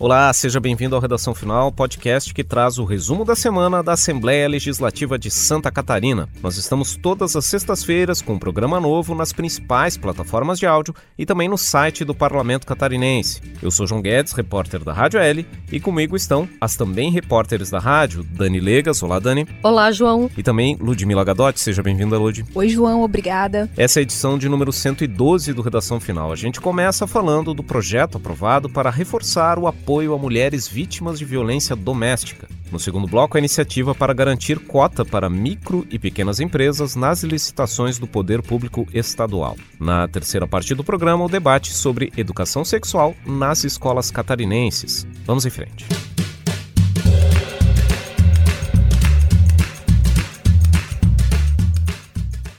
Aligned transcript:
Olá, 0.00 0.32
seja 0.32 0.60
bem-vindo 0.60 0.94
ao 0.94 1.02
Redação 1.02 1.34
Final, 1.34 1.72
podcast 1.72 2.32
que 2.32 2.44
traz 2.44 2.78
o 2.78 2.84
resumo 2.84 3.24
da 3.24 3.34
semana 3.34 3.82
da 3.82 3.94
Assembleia 3.94 4.48
Legislativa 4.48 5.18
de 5.18 5.28
Santa 5.28 5.72
Catarina. 5.72 6.28
Nós 6.40 6.56
estamos 6.56 6.94
todas 6.94 7.34
as 7.34 7.44
sextas-feiras 7.46 8.22
com 8.22 8.34
um 8.34 8.38
programa 8.38 8.78
novo 8.78 9.12
nas 9.12 9.32
principais 9.32 9.96
plataformas 9.96 10.60
de 10.60 10.66
áudio 10.66 10.94
e 11.18 11.26
também 11.26 11.48
no 11.48 11.58
site 11.58 12.04
do 12.04 12.14
Parlamento 12.14 12.64
Catarinense. 12.64 13.42
Eu 13.60 13.72
sou 13.72 13.88
João 13.88 14.00
Guedes, 14.00 14.34
repórter 14.34 14.84
da 14.84 14.92
Rádio 14.92 15.18
L, 15.18 15.44
e 15.72 15.80
comigo 15.80 16.14
estão 16.14 16.48
as 16.60 16.76
também 16.76 17.10
repórteres 17.10 17.68
da 17.68 17.80
rádio, 17.80 18.22
Dani 18.22 18.60
Legas. 18.60 19.02
Olá, 19.02 19.18
Dani. 19.18 19.48
Olá, 19.64 19.90
João. 19.90 20.30
E 20.36 20.44
também 20.44 20.76
Ludmila 20.80 21.24
Gadotti. 21.24 21.58
Seja 21.58 21.82
bem-vinda, 21.82 22.16
Lud. 22.16 22.44
Oi, 22.54 22.68
João. 22.68 23.02
Obrigada. 23.02 23.68
Essa 23.76 23.98
é 23.98 24.00
a 24.00 24.04
edição 24.04 24.38
de 24.38 24.48
número 24.48 24.72
112 24.72 25.52
do 25.52 25.60
Redação 25.60 25.98
Final. 25.98 26.30
A 26.30 26.36
gente 26.36 26.60
começa 26.60 27.04
falando 27.04 27.52
do 27.52 27.64
projeto 27.64 28.18
aprovado 28.18 28.68
para 28.68 28.90
reforçar 28.90 29.58
o 29.58 29.66
apoio 29.66 29.87
apoio 29.88 30.12
a 30.12 30.18
mulheres 30.18 30.68
vítimas 30.68 31.18
de 31.18 31.24
violência 31.24 31.74
doméstica. 31.74 32.46
No 32.70 32.78
segundo 32.78 33.06
bloco, 33.06 33.38
a 33.38 33.40
iniciativa 33.40 33.94
para 33.94 34.12
garantir 34.12 34.58
cota 34.58 35.02
para 35.02 35.30
micro 35.30 35.86
e 35.90 35.98
pequenas 35.98 36.40
empresas 36.40 36.94
nas 36.94 37.22
licitações 37.22 37.98
do 37.98 38.06
poder 38.06 38.42
público 38.42 38.86
estadual. 38.92 39.56
Na 39.80 40.06
terceira 40.06 40.46
parte 40.46 40.74
do 40.74 40.84
programa, 40.84 41.24
o 41.24 41.28
debate 41.28 41.72
sobre 41.72 42.12
educação 42.18 42.66
sexual 42.66 43.14
nas 43.24 43.64
escolas 43.64 44.10
catarinenses. 44.10 45.06
Vamos 45.24 45.46
em 45.46 45.50
frente. 45.50 45.86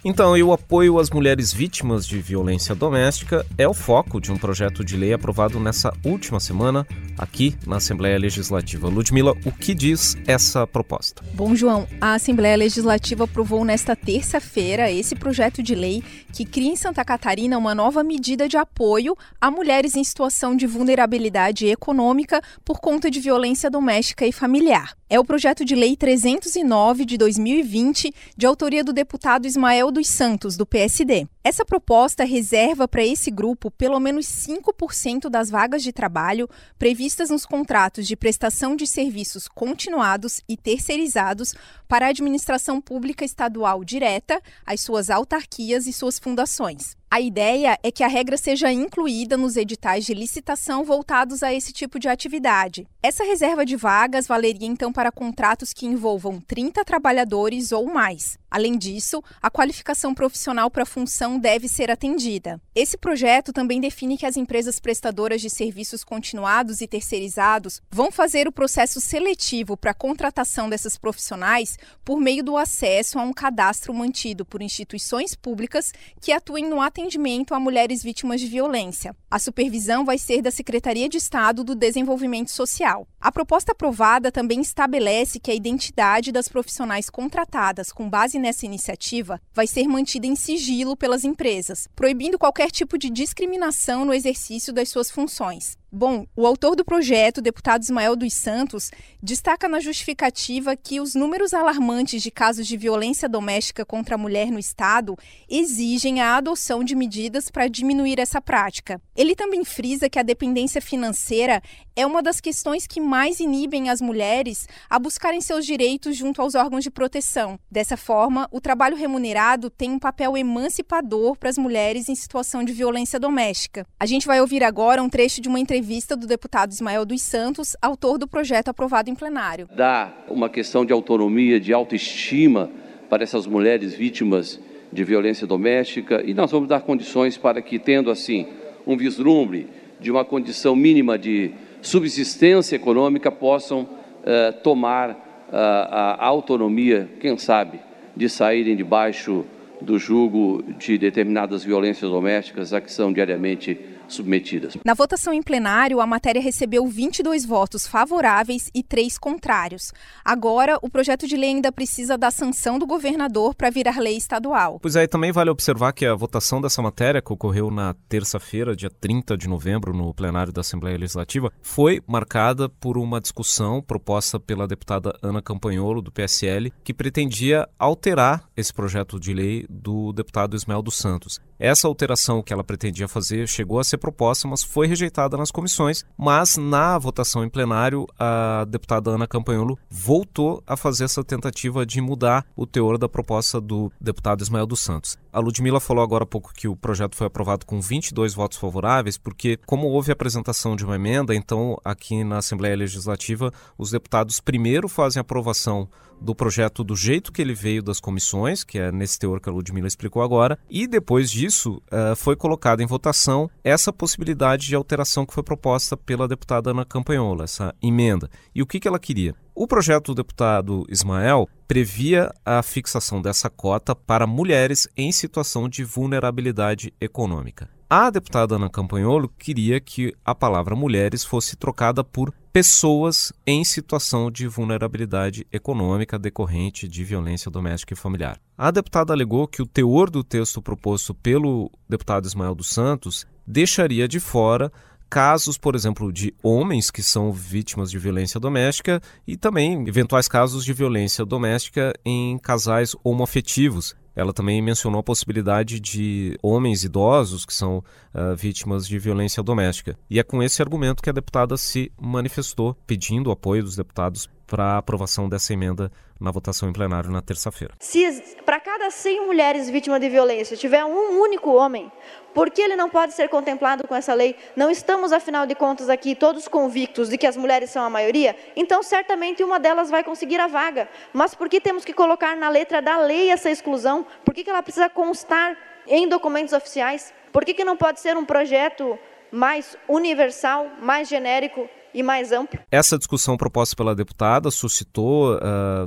Então, 0.09 0.35
e 0.35 0.41
o 0.41 0.51
apoio 0.51 0.97
às 0.97 1.11
mulheres 1.11 1.53
vítimas 1.53 2.03
de 2.03 2.19
violência 2.19 2.73
doméstica 2.73 3.45
é 3.59 3.67
o 3.67 3.75
foco 3.75 4.19
de 4.19 4.31
um 4.31 4.37
projeto 4.37 4.83
de 4.83 4.97
lei 4.97 5.13
aprovado 5.13 5.59
nessa 5.59 5.93
última 6.03 6.39
semana 6.39 6.83
aqui 7.15 7.55
na 7.67 7.75
Assembleia 7.75 8.17
Legislativa. 8.17 8.89
Ludmila, 8.89 9.35
o 9.45 9.51
que 9.51 9.75
diz 9.75 10.17
essa 10.25 10.65
proposta? 10.65 11.23
Bom, 11.35 11.53
João, 11.53 11.87
a 12.01 12.15
Assembleia 12.15 12.57
Legislativa 12.57 13.25
aprovou 13.25 13.63
nesta 13.63 13.95
terça-feira 13.95 14.89
esse 14.89 15.13
projeto 15.13 15.61
de 15.61 15.75
lei 15.75 16.03
que 16.33 16.43
cria 16.43 16.71
em 16.71 16.75
Santa 16.75 17.05
Catarina 17.05 17.55
uma 17.55 17.75
nova 17.75 18.03
medida 18.03 18.49
de 18.49 18.57
apoio 18.57 19.15
a 19.39 19.51
mulheres 19.51 19.95
em 19.95 20.03
situação 20.03 20.55
de 20.55 20.65
vulnerabilidade 20.65 21.67
econômica 21.67 22.41
por 22.65 22.79
conta 22.79 23.11
de 23.11 23.19
violência 23.19 23.69
doméstica 23.69 24.25
e 24.25 24.31
familiar. 24.31 24.97
É 25.11 25.19
o 25.19 25.25
projeto 25.25 25.65
de 25.65 25.73
lei 25.73 25.95
309 25.95 27.03
de 27.03 27.17
2020, 27.17 28.13
de 28.37 28.45
autoria 28.45 28.83
do 28.83 28.93
deputado 28.93 29.47
Ismael 29.47 29.91
dos 29.99 30.07
Santos, 30.07 30.55
do 30.55 30.65
PSD. 30.65 31.27
Essa 31.49 31.65
proposta 31.65 32.23
reserva 32.23 32.87
para 32.87 33.03
esse 33.03 33.31
grupo 33.31 33.71
pelo 33.71 33.99
menos 33.99 34.27
5% 34.27 35.31
das 35.31 35.49
vagas 35.49 35.81
de 35.81 35.91
trabalho 35.91 36.47
previstas 36.77 37.31
nos 37.31 37.43
contratos 37.43 38.05
de 38.05 38.15
prestação 38.15 38.75
de 38.75 38.85
serviços 38.85 39.47
continuados 39.47 40.41
e 40.47 40.55
terceirizados 40.55 41.55
para 41.87 42.05
a 42.05 42.09
administração 42.09 42.79
pública 42.79 43.25
estadual 43.25 43.83
direta, 43.83 44.39
as 44.63 44.81
suas 44.81 45.09
autarquias 45.09 45.87
e 45.87 45.91
suas 45.91 46.19
fundações. 46.19 46.95
A 47.11 47.19
ideia 47.19 47.79
é 47.81 47.91
que 47.91 48.03
a 48.03 48.07
regra 48.07 48.37
seja 48.37 48.71
incluída 48.71 49.35
nos 49.35 49.57
editais 49.57 50.05
de 50.05 50.13
licitação 50.13 50.83
voltados 50.83 51.41
a 51.41 51.51
esse 51.51 51.73
tipo 51.73 51.97
de 51.97 52.07
atividade. 52.07 52.87
Essa 53.01 53.23
reserva 53.23 53.65
de 53.65 53.75
vagas 53.75 54.27
valeria 54.27 54.67
então 54.67 54.93
para 54.93 55.11
contratos 55.11 55.73
que 55.73 55.87
envolvam 55.87 56.39
30 56.39 56.85
trabalhadores 56.85 57.71
ou 57.71 57.87
mais. 57.91 58.37
Além 58.51 58.77
disso, 58.77 59.23
a 59.41 59.49
qualificação 59.49 60.13
profissional 60.13 60.69
para 60.69 60.83
a 60.83 60.85
função 60.85 61.38
deve 61.39 61.67
ser 61.67 61.89
atendida. 61.89 62.61
Esse 62.75 62.97
projeto 62.97 63.53
também 63.53 63.79
define 63.79 64.17
que 64.17 64.25
as 64.25 64.37
empresas 64.37 64.79
prestadoras 64.79 65.41
de 65.41 65.49
serviços 65.49 66.03
continuados 66.03 66.81
e 66.81 66.87
terceirizados 66.87 67.81
vão 67.89 68.11
fazer 68.11 68.47
o 68.47 68.51
processo 68.51 68.99
seletivo 68.99 69.75
para 69.77 69.91
a 69.91 69.95
contratação 69.95 70.69
dessas 70.69 70.97
profissionais 70.97 71.77
por 72.03 72.19
meio 72.19 72.43
do 72.43 72.57
acesso 72.57 73.17
a 73.17 73.23
um 73.23 73.33
cadastro 73.33 73.93
mantido 73.93 74.45
por 74.45 74.61
instituições 74.61 75.35
públicas 75.35 75.91
que 76.21 76.31
atuem 76.31 76.67
no 76.67 76.81
atendimento 76.81 77.53
a 77.53 77.59
mulheres 77.59 78.03
vítimas 78.03 78.41
de 78.41 78.47
violência. 78.47 79.15
A 79.31 79.39
supervisão 79.39 80.03
vai 80.03 80.17
ser 80.17 80.41
da 80.41 80.51
Secretaria 80.51 81.07
de 81.07 81.17
Estado 81.17 81.63
do 81.63 81.75
Desenvolvimento 81.75 82.51
Social. 82.51 83.07
A 83.19 83.31
proposta 83.31 83.71
aprovada 83.71 84.31
também 84.31 84.61
estabelece 84.61 85.39
que 85.39 85.51
a 85.51 85.55
identidade 85.55 86.31
das 86.31 86.47
profissionais 86.47 87.09
contratadas 87.09 87.91
com 87.91 88.09
base 88.09 88.39
nessa 88.39 88.65
iniciativa 88.65 89.41
vai 89.53 89.67
ser 89.67 89.87
mantida 89.87 90.25
em 90.25 90.35
sigilo 90.35 90.97
pelas 90.97 91.18
empresas, 91.23 91.87
proibindo 91.95 92.37
qualquer 92.37 92.71
tipo 92.71 92.97
de 92.97 93.09
discriminação 93.09 94.05
no 94.05 94.13
exercício 94.13 94.73
das 94.73 94.89
suas 94.89 95.09
funções. 95.11 95.77
Bom, 95.91 96.27
o 96.35 96.45
autor 96.45 96.75
do 96.75 96.85
projeto, 96.85 97.41
deputado 97.41 97.81
Ismael 97.81 98.15
dos 98.15 98.35
Santos, 98.35 98.91
destaca 99.23 99.67
na 99.67 99.79
justificativa 99.79 100.75
que 100.75 100.99
os 100.99 101.15
números 101.15 101.51
alarmantes 101.51 102.21
de 102.21 102.29
casos 102.29 102.67
de 102.67 102.77
violência 102.77 103.27
doméstica 103.27 103.83
contra 103.83 104.13
a 104.13 104.17
mulher 104.17 104.51
no 104.51 104.59
Estado 104.59 105.17
exigem 105.49 106.21
a 106.21 106.37
adoção 106.37 106.83
de 106.83 106.93
medidas 106.93 107.49
para 107.49 107.67
diminuir 107.67 108.19
essa 108.19 108.39
prática. 108.39 109.01
Ele 109.15 109.35
também 109.35 109.65
frisa 109.65 110.07
que 110.07 110.19
a 110.19 110.23
dependência 110.23 110.79
financeira 110.79 111.59
é 111.95 112.05
uma 112.05 112.21
das 112.21 112.39
questões 112.39 112.85
que 112.85 113.01
mais 113.01 113.39
inibem 113.39 113.89
as 113.89 113.99
mulheres 113.99 114.67
a 114.87 114.99
buscarem 114.99 115.41
seus 115.41 115.65
direitos 115.65 116.15
junto 116.15 116.39
aos 116.39 116.53
órgãos 116.53 116.83
de 116.83 116.91
proteção. 116.91 117.59
Dessa 117.69 117.97
forma, 117.97 118.47
o 118.51 118.61
trabalho 118.61 118.95
remunerado 118.95 119.71
tem 119.71 119.89
um 119.89 119.99
papel 119.99 120.37
emancipador 120.37 121.35
para 121.35 121.49
as 121.49 121.57
mulheres 121.57 122.07
em 122.07 122.15
situação 122.15 122.63
de 122.63 122.73
violência 122.73 123.19
doméstica. 123.19 123.87
A 123.99 124.05
gente 124.05 124.27
vai 124.27 124.39
ouvir 124.39 124.63
agora 124.63 125.01
um 125.01 125.09
trecho 125.09 125.41
de 125.41 125.49
uma 125.49 125.59
entrevista 125.59 125.78
entrevista 125.79 126.13
do 126.13 126.27
deputado 126.27 126.73
Ismael 126.73 127.05
dos 127.05 127.21
Santos, 127.21 127.73
autor 127.81 128.17
do 128.17 128.27
projeto 128.27 128.67
aprovado 128.67 129.09
em 129.09 129.15
plenário. 129.15 129.69
Dá 129.73 130.11
uma 130.27 130.49
questão 130.49 130.85
de 130.85 130.91
autonomia, 130.91 131.57
de 131.57 131.71
autoestima 131.71 132.69
para 133.09 133.23
essas 133.23 133.47
mulheres 133.47 133.93
vítimas 133.93 134.59
de 134.91 135.05
violência 135.05 135.47
doméstica 135.47 136.21
e 136.25 136.33
nós 136.33 136.51
vamos 136.51 136.67
dar 136.67 136.81
condições 136.81 137.37
para 137.37 137.61
que, 137.61 137.79
tendo 137.79 138.11
assim 138.11 138.45
um 138.85 138.97
vislumbre 138.97 139.67
de 140.01 140.11
uma 140.11 140.25
condição 140.25 140.75
mínima 140.75 141.17
de 141.17 141.51
subsistência 141.81 142.75
econômica, 142.75 143.31
possam 143.31 143.83
uh, 143.83 144.61
tomar 144.61 145.11
uh, 145.11 145.15
a 145.53 146.25
autonomia, 146.25 147.09
quem 147.21 147.37
sabe, 147.37 147.79
de 148.17 148.27
saírem 148.27 148.75
debaixo 148.75 149.45
do 149.81 149.97
jugo 149.97 150.61
de 150.77 150.97
determinadas 150.97 151.63
violências 151.63 152.11
domésticas 152.11 152.73
a 152.73 152.81
que 152.81 152.91
são 152.91 153.13
diariamente 153.13 153.79
submetidas. 154.13 154.77
Na 154.83 154.93
votação 154.93 155.33
em 155.33 155.41
plenário, 155.41 155.99
a 155.99 156.07
matéria 156.07 156.41
recebeu 156.41 156.87
22 156.87 157.45
votos 157.45 157.87
favoráveis 157.87 158.69
e 158.73 158.83
3 158.83 159.17
contrários. 159.17 159.91
Agora, 160.23 160.77
o 160.81 160.89
projeto 160.89 161.27
de 161.27 161.35
lei 161.35 161.49
ainda 161.49 161.71
precisa 161.71 162.17
da 162.17 162.31
sanção 162.31 162.79
do 162.79 162.87
governador 162.87 163.55
para 163.55 163.69
virar 163.69 163.99
lei 163.99 164.17
estadual. 164.17 164.79
Pois 164.79 164.95
é, 164.95 165.07
também 165.07 165.31
vale 165.31 165.49
observar 165.49 165.93
que 165.93 166.05
a 166.05 166.15
votação 166.15 166.61
dessa 166.61 166.81
matéria, 166.81 167.21
que 167.21 167.33
ocorreu 167.33 167.71
na 167.71 167.93
terça-feira, 168.07 168.75
dia 168.75 168.89
30 168.89 169.37
de 169.37 169.47
novembro, 169.47 169.93
no 169.93 170.13
plenário 170.13 170.53
da 170.53 170.61
Assembleia 170.61 170.97
Legislativa, 170.97 171.51
foi 171.61 172.01
marcada 172.07 172.69
por 172.69 172.97
uma 172.97 173.21
discussão 173.21 173.81
proposta 173.81 174.39
pela 174.39 174.67
deputada 174.67 175.17
Ana 175.21 175.41
Campanholo, 175.41 176.01
do 176.01 176.11
PSL, 176.11 176.71
que 176.83 176.93
pretendia 176.93 177.67
alterar 177.77 178.49
esse 178.55 178.73
projeto 178.73 179.19
de 179.19 179.33
lei 179.33 179.65
do 179.69 180.11
deputado 180.13 180.55
Ismael 180.55 180.81
dos 180.81 180.97
Santos. 180.97 181.39
Essa 181.59 181.89
alteração 181.89 182.41
que 182.41 182.53
ela 182.53 182.63
pretendia 182.63 183.05
fazer 183.05 183.45
chegou 183.45 183.79
a 183.79 183.83
ser 183.83 183.97
proposta, 183.97 184.47
mas 184.47 184.63
foi 184.63 184.87
rejeitada 184.87 185.35
nas 185.35 185.51
comissões. 185.51 186.05
Mas 186.17 186.55
na 186.55 186.97
votação 186.97 187.43
em 187.43 187.49
plenário, 187.49 188.07
a 188.17 188.65
deputada 188.65 189.11
Ana 189.11 189.27
Campanholo 189.27 189.77
voltou 189.89 190.63
a 190.65 190.77
fazer 190.77 191.03
essa 191.03 191.21
tentativa 191.21 191.85
de 191.85 191.99
mudar 191.99 192.45
o 192.55 192.65
teor 192.65 192.97
da 192.97 193.09
proposta 193.09 193.59
do 193.59 193.91
deputado 193.99 194.41
Ismael 194.41 194.65
dos 194.65 194.79
Santos. 194.79 195.17
A 195.33 195.39
Ludmilla 195.39 195.81
falou 195.81 196.01
agora 196.01 196.23
há 196.23 196.27
pouco 196.27 196.53
que 196.53 196.67
o 196.67 196.77
projeto 196.77 197.17
foi 197.17 197.27
aprovado 197.27 197.65
com 197.65 197.81
22 197.81 198.33
votos 198.33 198.57
favoráveis, 198.57 199.17
porque, 199.17 199.59
como 199.65 199.87
houve 199.87 200.11
a 200.11 200.13
apresentação 200.13 200.77
de 200.77 200.85
uma 200.85 200.95
emenda, 200.95 201.35
então 201.35 201.77
aqui 201.83 202.23
na 202.23 202.37
Assembleia 202.37 202.75
Legislativa, 202.77 203.51
os 203.77 203.91
deputados 203.91 204.39
primeiro 204.39 204.87
fazem 204.87 205.19
aprovação 205.19 205.89
do 206.21 206.35
projeto 206.35 206.83
do 206.83 206.95
jeito 206.95 207.31
que 207.31 207.41
ele 207.41 207.53
veio 207.53 207.81
das 207.81 207.99
comissões, 207.99 208.63
que 208.63 208.77
é 208.77 208.91
nesse 208.91 209.17
teor 209.17 209.39
que 209.39 209.49
a 209.49 209.51
Ludmilla 209.51 209.87
explicou 209.87 210.21
agora, 210.21 210.59
e 210.69 210.87
depois 210.87 211.31
disso 211.31 211.81
uh, 211.91 212.15
foi 212.15 212.35
colocada 212.35 212.83
em 212.83 212.85
votação 212.85 213.49
essa 213.63 213.91
possibilidade 213.93 214.67
de 214.67 214.75
alteração 214.75 215.25
que 215.25 215.33
foi 215.33 215.43
proposta 215.43 215.95
pela 215.95 216.27
deputada 216.27 216.71
Ana 216.71 216.85
Campanhola, 216.85 217.45
essa 217.45 217.73
emenda. 217.81 218.29
E 218.53 218.61
o 218.61 218.67
que, 218.67 218.79
que 218.79 218.87
ela 218.87 218.99
queria? 218.99 219.35
O 219.55 219.67
projeto 219.67 220.07
do 220.07 220.15
deputado 220.15 220.85
Ismael 220.89 221.47
previa 221.67 222.31
a 222.45 222.63
fixação 222.63 223.21
dessa 223.21 223.49
cota 223.49 223.93
para 223.93 224.25
mulheres 224.25 224.87
em 224.95 225.11
situação 225.11 225.67
de 225.67 225.83
vulnerabilidade 225.83 226.93
econômica. 226.99 227.78
A 227.91 228.11
deputada 228.11 228.53
Ana 228.53 228.69
Campanholo 228.69 229.27
queria 229.27 229.79
que 229.79 230.13
a 230.23 230.35
palavra 230.35 230.75
mulheres 230.75 231.25
fosse 231.25 231.55
trocada 231.55 232.03
por 232.03 232.31
pessoas 232.53 233.33
em 233.47 233.63
situação 233.63 234.29
de 234.29 234.47
vulnerabilidade 234.47 235.47
econômica 235.51 236.19
decorrente 236.19 236.87
de 236.87 237.03
violência 237.03 237.49
doméstica 237.49 237.95
e 237.95 237.97
familiar. 237.97 238.39
A 238.55 238.69
deputada 238.69 239.11
alegou 239.11 239.47
que 239.47 239.63
o 239.63 239.65
teor 239.65 240.11
do 240.11 240.23
texto 240.23 240.61
proposto 240.61 241.15
pelo 241.15 241.71
deputado 241.89 242.27
Ismael 242.27 242.53
dos 242.53 242.69
Santos 242.69 243.25
deixaria 243.47 244.07
de 244.07 244.19
fora 244.19 244.71
casos, 245.09 245.57
por 245.57 245.73
exemplo, 245.73 246.13
de 246.13 246.31
homens 246.43 246.91
que 246.91 247.01
são 247.01 247.31
vítimas 247.31 247.89
de 247.89 247.97
violência 247.97 248.39
doméstica 248.39 249.01
e 249.25 249.35
também 249.35 249.87
eventuais 249.87 250.27
casos 250.27 250.63
de 250.63 250.73
violência 250.73 251.25
doméstica 251.25 251.91
em 252.05 252.37
casais 252.37 252.95
homoafetivos. 253.03 253.95
Ela 254.19 254.33
também 254.33 254.61
mencionou 254.61 254.99
a 254.99 255.03
possibilidade 255.03 255.79
de 255.79 256.37
homens 256.43 256.83
idosos 256.83 257.45
que 257.45 257.53
são 257.53 257.77
uh, 257.77 258.35
vítimas 258.35 258.85
de 258.85 258.99
violência 258.99 259.41
doméstica. 259.41 259.97
E 260.09 260.19
é 260.19 260.23
com 260.23 260.43
esse 260.43 260.61
argumento 260.61 261.01
que 261.01 261.09
a 261.09 261.13
deputada 261.13 261.55
se 261.55 261.89
manifestou, 261.97 262.75
pedindo 262.85 263.27
o 263.27 263.31
apoio 263.31 263.63
dos 263.63 263.77
deputados 263.77 264.29
para 264.45 264.73
a 264.73 264.77
aprovação 264.77 265.29
dessa 265.29 265.53
emenda 265.53 265.89
na 266.19 266.31
votação 266.31 266.67
em 266.69 266.73
plenário 266.73 267.09
na 267.09 267.21
terça-feira. 267.21 267.75
Se 267.79 268.21
para 268.45 268.59
cada 268.59 268.91
100 268.91 269.25
mulheres 269.25 269.69
vítimas 269.69 270.01
de 270.01 270.09
violência 270.09 270.57
tiver 270.57 270.83
um 270.83 271.21
único 271.21 271.53
homem, 271.53 271.89
por 272.33 272.49
que 272.49 272.61
ele 272.61 272.75
não 272.75 272.89
pode 272.89 273.13
ser 273.13 273.29
contemplado 273.29 273.87
com 273.87 273.95
essa 273.95 274.13
lei? 274.13 274.35
Não 274.55 274.69
estamos, 274.69 275.11
afinal 275.13 275.45
de 275.45 275.55
contas, 275.55 275.89
aqui 275.89 276.15
todos 276.15 276.47
convictos 276.47 277.09
de 277.09 277.17
que 277.17 277.25
as 277.25 277.37
mulheres 277.37 277.69
são 277.69 277.83
a 277.83 277.89
maioria? 277.89 278.35
Então, 278.55 278.83
certamente, 278.83 279.43
uma 279.43 279.59
delas 279.59 279.89
vai 279.89 280.03
conseguir 280.03 280.39
a 280.39 280.47
vaga. 280.47 280.89
Mas 281.13 281.33
por 281.33 281.47
que 281.47 281.61
temos 281.61 281.85
que 281.85 281.93
colocar 281.93 282.35
na 282.35 282.49
letra 282.49 282.81
da 282.81 282.97
lei 282.97 283.29
essa 283.29 283.49
exclusão? 283.49 284.05
Por 284.23 284.33
que, 284.33 284.43
que 284.43 284.49
ela 284.49 284.63
precisa 284.63 284.89
constar 284.89 285.57
em 285.87 286.07
documentos 286.07 286.53
oficiais? 286.53 287.13
Por 287.31 287.45
que, 287.45 287.53
que 287.53 287.63
não 287.63 287.77
pode 287.77 287.99
ser 287.99 288.17
um 288.17 288.25
projeto 288.25 288.97
mais 289.31 289.77
universal, 289.87 290.69
mais 290.79 291.07
genérico 291.07 291.69
e 291.93 292.03
mais 292.03 292.31
amplo. 292.31 292.59
Essa 292.71 292.97
discussão 292.97 293.37
proposta 293.37 293.75
pela 293.75 293.95
deputada 293.95 294.51
suscitou 294.51 295.35
uh, 295.35 295.39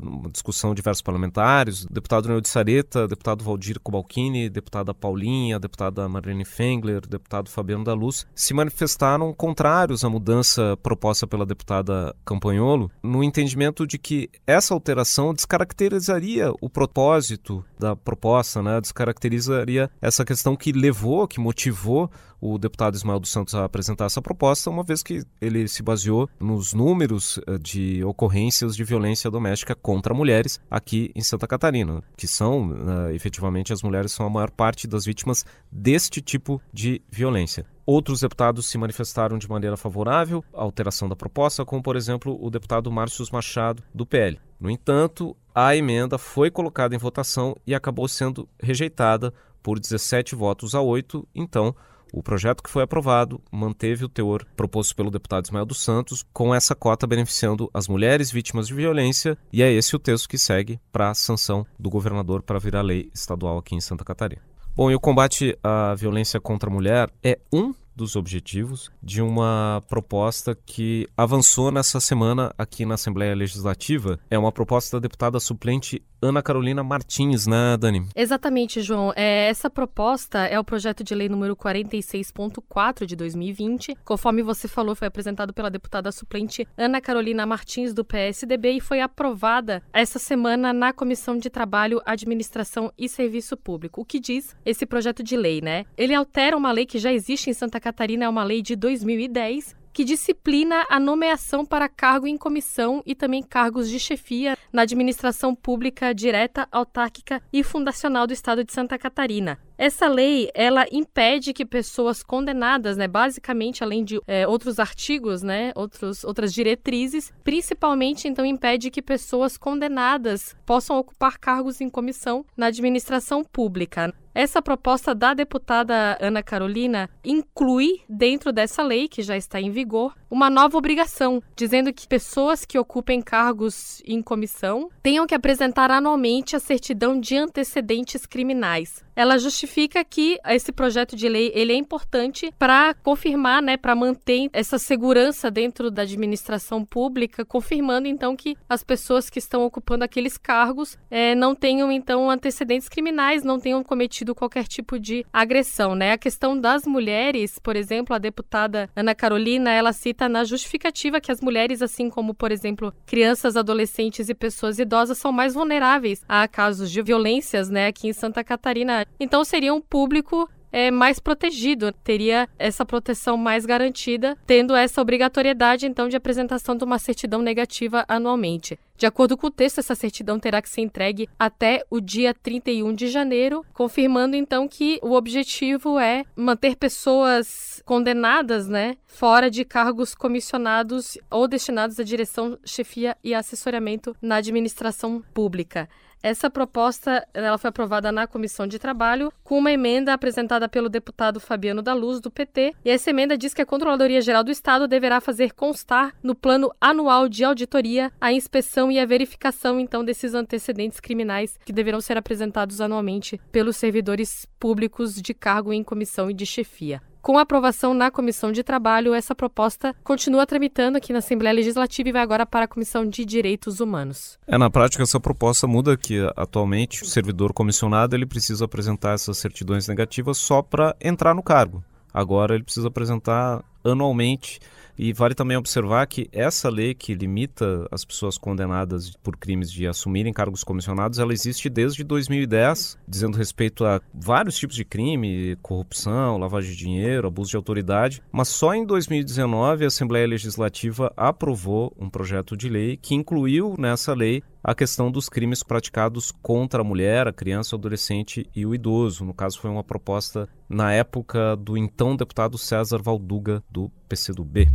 uma 0.03 0.31
discussão 0.31 0.71
de 0.71 0.77
diversos 0.77 1.03
parlamentares, 1.03 1.87
deputado 1.87 2.29
Neu 2.29 2.41
de 2.41 2.49
Sareta, 2.49 3.07
deputado 3.07 3.45
Valdir 3.45 3.79
Cobalcini, 3.81 4.49
deputada 4.49 4.93
Paulinha, 4.93 5.59
deputada 5.59 6.09
Marlene 6.09 6.45
Fengler, 6.45 7.01
deputado 7.07 7.49
Fabiano 7.49 7.85
da 7.85 7.95
Luz, 7.95 8.27
se 8.35 8.53
manifestaram 8.53 9.33
contrários 9.33 10.05
à 10.05 10.11
mudança 10.11 10.77
proposta 10.83 11.27
pela 11.27 11.47
deputada 11.47 12.15
Campanholo, 12.25 12.91
no 13.03 13.23
entendimento 13.23 13.87
de 13.87 13.99
que 13.99 14.29
essa 14.47 14.75
alteração 14.75 15.33
descaracterizaria 15.33 16.53
o 16.61 16.69
propósito 16.69 17.65
da 17.79 17.95
proposta, 17.95 18.63
né? 18.63 18.81
descaracterizaria 18.81 19.91
essa 20.01 20.25
questão 20.25 20.57
que 20.57 20.73
levou, 20.73 21.27
que 21.29 21.41
motivou 21.41 22.11
o 22.43 22.59
deputado 22.59 22.97
Ismael 22.97 23.21
dos 23.21 23.31
Santos 23.31 23.55
a 23.55 23.65
apresentar 23.65 24.07
essa 24.07 24.21
proposta, 24.21 24.69
uma 24.69 24.83
vez 24.83 25.01
que 25.01 25.23
ele 25.41 25.69
se 25.69 25.81
baseou 25.93 26.29
nos 26.41 26.73
números 26.73 27.39
eh, 27.47 27.59
de 27.59 28.03
ocorrências 28.05 28.75
de 28.75 28.83
violência 28.83 29.31
doméstica 29.31 29.75
contra 29.75 30.15
mulheres 30.15 30.59
aqui 30.71 31.11
em 31.15 31.23
Santa 31.23 31.47
Catarina, 31.47 32.03
que 32.17 32.27
são, 32.27 32.71
uh, 32.71 33.11
efetivamente, 33.11 33.73
as 33.73 33.83
mulheres 33.83 34.13
são 34.13 34.27
a 34.27 34.31
maior 34.31 34.51
parte 34.51 34.89
das 34.89 35.05
vítimas 35.05 35.45
deste 35.71 36.23
tipo 36.23 36.61
de 36.73 37.03
violência. 37.11 37.67
Outros 37.85 38.21
deputados 38.21 38.67
se 38.67 38.79
manifestaram 38.79 39.37
de 39.37 39.49
maneira 39.49 39.77
favorável 39.77 40.43
à 40.55 40.63
alteração 40.63 41.09
da 41.09 41.17
proposta, 41.17 41.65
como, 41.65 41.83
por 41.83 41.97
exemplo, 41.97 42.39
o 42.41 42.49
deputado 42.49 42.91
Márcio 42.91 43.27
Machado, 43.33 43.83
do 43.95 44.07
PL. 44.07 44.41
No 44.59 44.71
entanto, 44.71 45.37
a 45.55 45.77
emenda 45.77 46.17
foi 46.17 46.51
colocada 46.51 46.95
em 46.95 46.99
votação 46.99 47.55
e 47.67 47.75
acabou 47.75 48.09
sendo 48.09 48.49
rejeitada 48.61 49.35
por 49.63 49.79
17 49.79 50.35
votos 50.35 50.75
a 50.75 50.81
8, 50.81 51.29
então 51.35 51.75
o 52.13 52.23
projeto 52.23 52.63
que 52.63 52.71
foi 52.71 52.83
aprovado 52.83 53.41
manteve 53.51 54.05
o 54.05 54.09
teor 54.09 54.47
proposto 54.57 54.95
pelo 54.95 55.11
deputado 55.11 55.47
Ismael 55.47 55.65
dos 55.65 55.83
Santos, 55.83 56.25
com 56.33 56.55
essa 56.55 56.75
cota 56.75 57.07
beneficiando 57.07 57.71
as 57.73 57.89
mulheres 57.89 58.31
vítimas 58.31 58.69
de 58.69 58.75
violência, 58.75 59.37
e 59.53 59.63
é 59.63 59.73
esse 59.73 59.97
o 59.97 59.99
texto 59.99 60.29
que 60.29 60.39
segue 60.39 60.79
para 60.93 61.11
a 61.11 61.15
sanção 61.15 61.67
do 61.79 61.89
governador 61.89 62.43
para 62.43 62.59
virar 62.59 62.83
lei 62.83 63.11
estadual 63.15 63.59
aqui 63.59 63.75
em 63.75 63.81
Santa 63.81 64.05
Catarina. 64.05 64.43
Bom, 64.75 64.91
e 64.91 64.95
o 64.95 65.01
combate 65.01 65.59
à 65.63 65.95
violência 65.95 66.41
contra 66.41 66.71
a 66.71 66.73
mulher 66.73 67.11
é 67.23 67.39
um 67.53 67.75
dos 67.95 68.17
objetivos 68.17 68.91
de 69.03 69.21
uma 69.21 69.83
proposta 69.87 70.57
que 70.67 71.07
avançou 71.17 71.71
nessa 71.71 72.01
semana 72.01 72.53
aqui 72.57 72.87
na 72.87 72.95
Assembleia 72.95 73.35
Legislativa. 73.35 74.19
É 74.31 74.39
uma 74.39 74.51
proposta 74.51 74.97
da 74.97 75.03
deputada 75.03 75.39
suplente 75.39 76.03
Ana 76.23 76.41
Carolina 76.41 76.85
Martins, 76.85 77.49
né, 77.49 77.77
Dani? 77.77 78.07
Exatamente, 78.15 78.81
João. 78.81 79.13
É, 79.17 79.49
essa 79.49 79.69
proposta 79.69 80.39
é 80.47 80.59
o 80.59 80.63
projeto 80.63 81.03
de 81.03 81.15
lei 81.17 81.29
número 81.29 81.57
46.4 81.57 83.05
de 83.05 83.17
2020. 83.17 83.97
Conforme 84.05 84.41
você 84.41 84.69
falou, 84.69 84.95
foi 84.95 85.09
apresentado 85.09 85.53
pela 85.53 85.69
deputada 85.69 86.13
suplente 86.13 86.67
Ana 86.79 87.01
Carolina 87.01 87.45
Martins, 87.45 87.93
do 87.93 88.05
PSDB, 88.05 88.75
e 88.75 88.81
foi 88.81 89.01
aprovada 89.01 89.83
essa 89.93 90.21
semana 90.21 90.73
na 90.73 90.93
Comissão 90.93 91.37
de 91.37 91.51
Trabalho, 91.51 92.01
Administração 92.07 92.93
e 92.97 93.09
Serviço 93.09 93.57
Público. 93.57 94.01
O 94.01 94.05
que 94.05 94.21
diz 94.21 94.57
esse 94.65 94.87
projeto 94.87 95.25
de 95.25 95.37
lei, 95.37 95.61
né? 95.61 95.85
Ele 95.99 96.15
altera 96.15 96.57
uma 96.57 96.71
lei 96.71 96.87
que 96.87 96.99
já 96.99 97.13
existe 97.13 97.51
em 97.51 97.53
Santa 97.53 97.81
Catarina, 97.81 98.27
é 98.27 98.29
uma 98.29 98.45
lei 98.45 98.63
de 98.63 98.77
2010 98.77 99.82
que 99.93 100.05
disciplina 100.05 100.87
a 100.89 100.99
nomeação 100.99 101.65
para 101.65 101.89
cargo 101.89 102.27
em 102.27 102.37
comissão 102.37 103.03
e 103.05 103.15
também 103.15 103.43
cargos 103.43 103.89
de 103.89 103.99
chefia 103.99 104.57
na 104.73 104.83
administração 104.83 105.55
pública 105.55 106.15
direta, 106.15 106.67
autárquica 106.73 107.43
e 107.53 107.63
fundacional 107.63 108.27
do 108.27 108.33
Estado 108.33 108.65
de 108.65 108.73
Santa 108.73 108.99
Catarina. 108.99 109.59
Essa 109.83 110.07
lei, 110.07 110.49
ela 110.55 110.87
impede 110.93 111.53
que 111.53 111.67
pessoas 111.67 112.23
condenadas, 112.23 112.97
né, 112.97 113.09
basicamente, 113.09 113.83
além 113.83 114.05
de 114.05 114.21
é, 114.29 114.47
outros 114.47 114.79
artigos, 114.79 115.43
né, 115.43 115.73
outros, 115.75 116.23
outras 116.23 116.55
diretrizes, 116.55 117.33
principalmente, 117.43 118.29
então, 118.29 118.47
impede 118.47 118.93
que 118.93 119.03
pessoas 119.03 119.57
condenadas 119.59 120.55
possam 120.65 120.97
ocupar 120.99 121.37
cargos 121.37 121.81
em 121.81 121.91
comissão 121.91 122.47
na 122.57 122.67
administração 122.67 123.43
pública. 123.43 124.15
Essa 124.35 124.63
proposta 124.63 125.15
da 125.15 125.35
deputada 125.35 126.17
Ana 126.19 126.43
Carolina 126.43 127.11
inclui, 127.23 128.01
dentro 128.09 128.51
dessa 128.51 128.83
lei, 128.83 129.07
que 129.07 129.21
já 129.21 129.37
está 129.37 129.61
em 129.61 129.71
vigor, 129.71 130.15
uma 130.31 130.49
nova 130.49 130.79
obrigação, 130.79 131.43
dizendo 131.55 131.93
que 131.93 132.09
pessoas 132.09 132.65
que 132.65 132.79
ocupem 132.79 133.21
cargos 133.21 134.01
em 134.07 134.23
comissão 134.23 134.89
tenham 135.03 135.27
que 135.27 135.35
apresentar 135.35 135.91
anualmente 135.91 136.57
a 136.57 136.61
certidão 136.61 137.21
de 137.21 137.37
antecedentes 137.37 138.25
criminais. 138.25 139.05
Ela 139.15 139.39
justifica 139.39 140.05
que 140.05 140.39
esse 140.47 140.73
projeto 140.73 141.15
de 141.15 141.29
lei 141.29 141.53
ele 141.55 141.73
é 141.73 141.77
importante 141.77 142.53
para 142.59 142.95
confirmar, 142.95 143.63
né, 143.63 143.77
para 143.77 143.95
manter 143.95 144.49
essa 144.53 144.79
segurança 144.79 145.51
dentro 145.51 145.91
da 145.91 146.03
administração 146.03 146.85
pública, 146.85 147.45
confirmando 147.45 148.09
então 148.09 148.35
que 148.37 148.57
as 148.69 148.83
pessoas 148.83 149.29
que 149.29 149.39
estão 149.39 149.65
ocupando 149.65 150.05
aqueles 150.05 150.37
cargos 150.37 150.97
é, 151.11 151.35
não 151.35 151.55
tenham 151.55 151.91
então 151.93 152.31
antecedentes 152.31 152.89
criminais, 152.89 153.43
não 153.43 153.61
tenham 153.61 153.83
cometido 153.83 154.35
qualquer 154.35 154.67
tipo 154.67 154.99
de 154.99 155.25
agressão, 155.33 155.95
né? 155.95 156.13
A 156.13 156.19
questão 156.19 156.59
das 156.59 156.87
mulheres, 156.87 157.59
por 157.59 157.77
exemplo, 157.77 158.15
a 158.15 158.19
deputada 158.19 158.89
Ana 158.95 159.15
Carolina, 159.15 159.71
ela 159.71 159.93
cita 159.93 160.29
na 160.29 160.45
justificativa 160.45 161.21
que 161.21 161.33
as 161.33 161.41
mulheres, 161.41 161.83
assim 161.83 162.09
como, 162.09 162.35
por 162.35 162.51
exemplo, 162.51 162.93
crianças, 163.07 163.57
adolescentes 163.57 164.29
e 164.29 164.35
pessoas 164.35 164.79
idosas, 164.79 165.19
são 165.19 165.33
mais 165.33 165.55
vulneráveis 165.55 166.23
a 166.29 166.47
casos 166.49 166.91
de 166.91 167.03
violências, 167.03 167.69
né, 167.69 167.87
aqui 167.87 168.09
em 168.09 168.13
Santa 168.13 168.43
Catarina. 168.43 169.02
Então 169.19 169.45
seria 169.45 169.75
um 169.75 169.81
público 169.81 170.49
é, 170.73 170.91
mais 170.91 171.21
protegido, 171.21 171.93
teria 171.93 172.49
essa 172.59 172.85
proteção 172.85 173.37
mais 173.37 173.67
garantida, 173.67 174.37
tendo 174.47 174.75
essa 174.75 175.03
obrigatoriedade, 175.03 175.87
então, 175.87 176.09
de 176.09 176.17
apresentação 176.17 176.75
de 176.75 176.83
uma 176.83 176.99
certidão 176.99 177.43
negativa 177.43 178.05
anualmente. 178.09 178.79
De 178.97 179.05
acordo 179.05 179.37
com 179.37 179.49
o 179.49 179.51
texto, 179.51 179.79
essa 179.79 179.95
certidão 179.95 180.39
terá 180.39 180.63
que 180.63 180.69
ser 180.69 180.81
entregue 180.81 181.29
até 181.39 181.85
o 181.91 182.01
dia 182.01 182.33
31 182.33 182.95
de 182.95 183.09
janeiro, 183.09 183.65
confirmando 183.75 184.37
então 184.37 184.67
que 184.69 184.99
o 185.03 185.13
objetivo 185.13 185.99
é 185.99 186.25
manter 186.37 186.77
pessoas 186.77 187.83
condenadas, 187.85 188.69
né, 188.69 188.97
fora 189.07 189.51
de 189.51 189.65
cargos 189.65 190.15
comissionados 190.15 191.19
ou 191.31 191.49
destinados 191.49 191.99
à 191.99 192.05
direção, 192.05 192.57
chefia 192.65 193.17
e 193.25 193.35
assessoramento 193.35 194.17
na 194.23 194.37
administração 194.37 195.23
pública. 195.35 195.89
Essa 196.23 196.49
proposta 196.49 197.27
ela 197.35 197.59
foi 197.59 197.69
aprovada 197.69 198.13
na 198.13 198.29
Comissão 198.29 198.65
de 198.67 198.79
Trabalho 198.79 199.33
com 199.43 199.59
uma 199.59 199.73
emenda 199.73 200.13
apresentada 200.13 200.69
pelo 200.69 200.89
deputado 200.89 201.41
Fabiano 201.41 201.83
da 201.83 201.93
Luz, 201.93 202.21
do 202.21 202.31
PT. 202.31 202.75
E 202.85 202.91
essa 202.91 203.11
emenda 203.11 203.37
diz 203.37 203.53
que 203.53 203.61
a 203.61 203.67
Controladoria 203.67 204.21
Geral 204.21 204.45
do 204.45 204.51
Estado 204.51 204.87
deverá 204.87 205.21
fazer 205.21 205.53
constar 205.53 206.15
no 206.23 206.35
plano 206.35 206.71
anual 206.81 207.29
de 207.29 207.43
auditoria 207.43 208.13
a 208.21 208.33
inspeção 208.33 208.91
e 208.91 209.01
a 209.01 209.07
verificação, 209.07 209.81
então, 209.81 210.05
desses 210.05 210.33
antecedentes 210.33 211.01
criminais 211.01 211.59
que 211.65 211.73
deverão 211.73 212.01
ser 212.01 212.17
apresentados 212.17 212.81
anualmente 212.81 213.41
pelos 213.51 213.77
servidores 213.77 214.47
públicos 214.61 215.21
de 215.21 215.35
cargo 215.35 215.73
em 215.73 215.83
comissão 215.83 216.31
e 216.31 216.35
de 216.35 216.47
chefia. 216.47 217.03
Com 217.23 217.39
aprovação 217.39 217.95
na 217.95 218.11
Comissão 218.11 218.51
de 218.51 218.65
Trabalho, 218.65 219.15
essa 219.15 219.33
proposta 219.33 219.95
continua 220.03 220.45
tramitando 220.45 220.99
aqui 220.99 221.13
na 221.13 221.21
Assembleia 221.21 221.55
Legislativa 221.55 222.09
e 222.09 222.13
vai 222.13 222.21
agora 222.21 222.45
para 222.45 222.65
a 222.65 222.69
Comissão 222.69 223.09
de 223.09 223.25
Direitos 223.25 223.79
Humanos. 223.79 224.41
É, 224.45 224.59
na 224.59 224.69
prática, 224.69 225.05
essa 225.05 225.21
proposta 225.21 225.69
muda 225.69 225.97
que 225.97 226.19
atualmente 226.35 227.05
o 227.05 227.07
servidor 227.07 227.53
comissionado 227.53 228.17
ele 228.17 228.27
precisa 228.27 228.65
apresentar 228.65 229.15
essas 229.15 229.39
certidões 229.39 229.87
negativas 229.87 230.37
só 230.37 230.63
para 230.63 230.97
entrar 231.01 231.33
no 231.33 231.45
cargo. 231.45 231.85
Agora 232.13 232.57
ele 232.57 232.65
precisa 232.65 232.89
apresentar 232.89 233.63
anualmente 233.85 234.59
E 234.99 235.13
vale 235.13 235.35
também 235.35 235.57
observar 235.57 236.07
que 236.07 236.29
essa 236.33 236.69
lei 236.69 236.95
que 236.95 237.15
limita 237.15 237.87
as 237.91 238.05
pessoas 238.05 238.37
condenadas 238.37 239.17
por 239.23 239.37
crimes 239.37 239.71
de 239.71 239.87
assumirem 239.87 240.33
cargos 240.33 240.63
comissionados, 240.63 241.19
ela 241.19 241.33
existe 241.33 241.69
desde 241.69 242.05
2010, 242.05 242.99
dizendo 243.09 243.39
respeito 243.39 243.85
a 243.85 244.01
vários 244.13 244.57
tipos 244.57 244.77
de 244.77 244.85
crime, 244.85 245.57
corrupção, 245.63 246.37
lavagem 246.37 246.73
de 246.73 246.77
dinheiro, 246.77 247.27
abuso 247.29 247.51
de 247.51 247.57
autoridade, 247.57 248.23
mas 248.31 248.49
só 248.49 248.75
em 248.75 248.85
2019 248.85 249.85
a 249.85 249.89
Assembleia 249.89 250.27
Legislativa 250.27 251.13
aprovou 251.17 251.93
um 251.99 252.11
projeto 252.11 252.57
de 252.57 252.69
lei 252.69 252.97
que 252.97 253.15
incluiu 253.15 253.75
nessa 253.79 254.13
lei 254.15 254.43
a 254.63 254.75
questão 254.75 255.11
dos 255.11 255.29
crimes 255.29 255.63
praticados 255.63 256.31
contra 256.31 256.83
a 256.83 256.85
mulher, 256.85 257.27
a 257.27 257.33
criança, 257.33 257.75
o 257.75 257.79
adolescente 257.79 258.49
e 258.55 258.65
o 258.65 258.75
idoso. 258.75 259.25
No 259.25 259.35
caso, 259.35 259.59
foi 259.59 259.71
uma 259.71 259.83
proposta 259.83 260.49
na 260.69 260.93
época 260.93 261.57
do 261.57 261.77
então 261.77 262.15
deputado 262.15 262.57
César 262.57 263.03
Valduga, 263.03 263.63
do 263.69 263.91
PCdoB. 264.09 264.69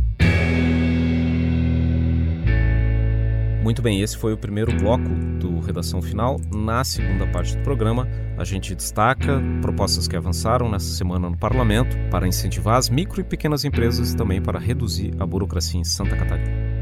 Muito 3.62 3.82
bem, 3.82 4.00
esse 4.00 4.16
foi 4.16 4.32
o 4.32 4.38
primeiro 4.38 4.74
bloco 4.76 5.08
do 5.38 5.60
Redação 5.60 6.00
Final. 6.00 6.40
Na 6.54 6.84
segunda 6.84 7.26
parte 7.26 7.56
do 7.56 7.62
programa, 7.62 8.08
a 8.38 8.44
gente 8.44 8.74
destaca 8.74 9.42
propostas 9.60 10.06
que 10.06 10.16
avançaram 10.16 10.70
nessa 10.70 10.94
semana 10.94 11.28
no 11.28 11.36
parlamento 11.36 11.96
para 12.10 12.26
incentivar 12.26 12.76
as 12.76 12.88
micro 12.88 13.20
e 13.20 13.24
pequenas 13.24 13.64
empresas 13.64 14.12
e 14.12 14.16
também 14.16 14.40
para 14.40 14.58
reduzir 14.58 15.12
a 15.18 15.26
burocracia 15.26 15.80
em 15.80 15.84
Santa 15.84 16.16
Catarina. 16.16 16.77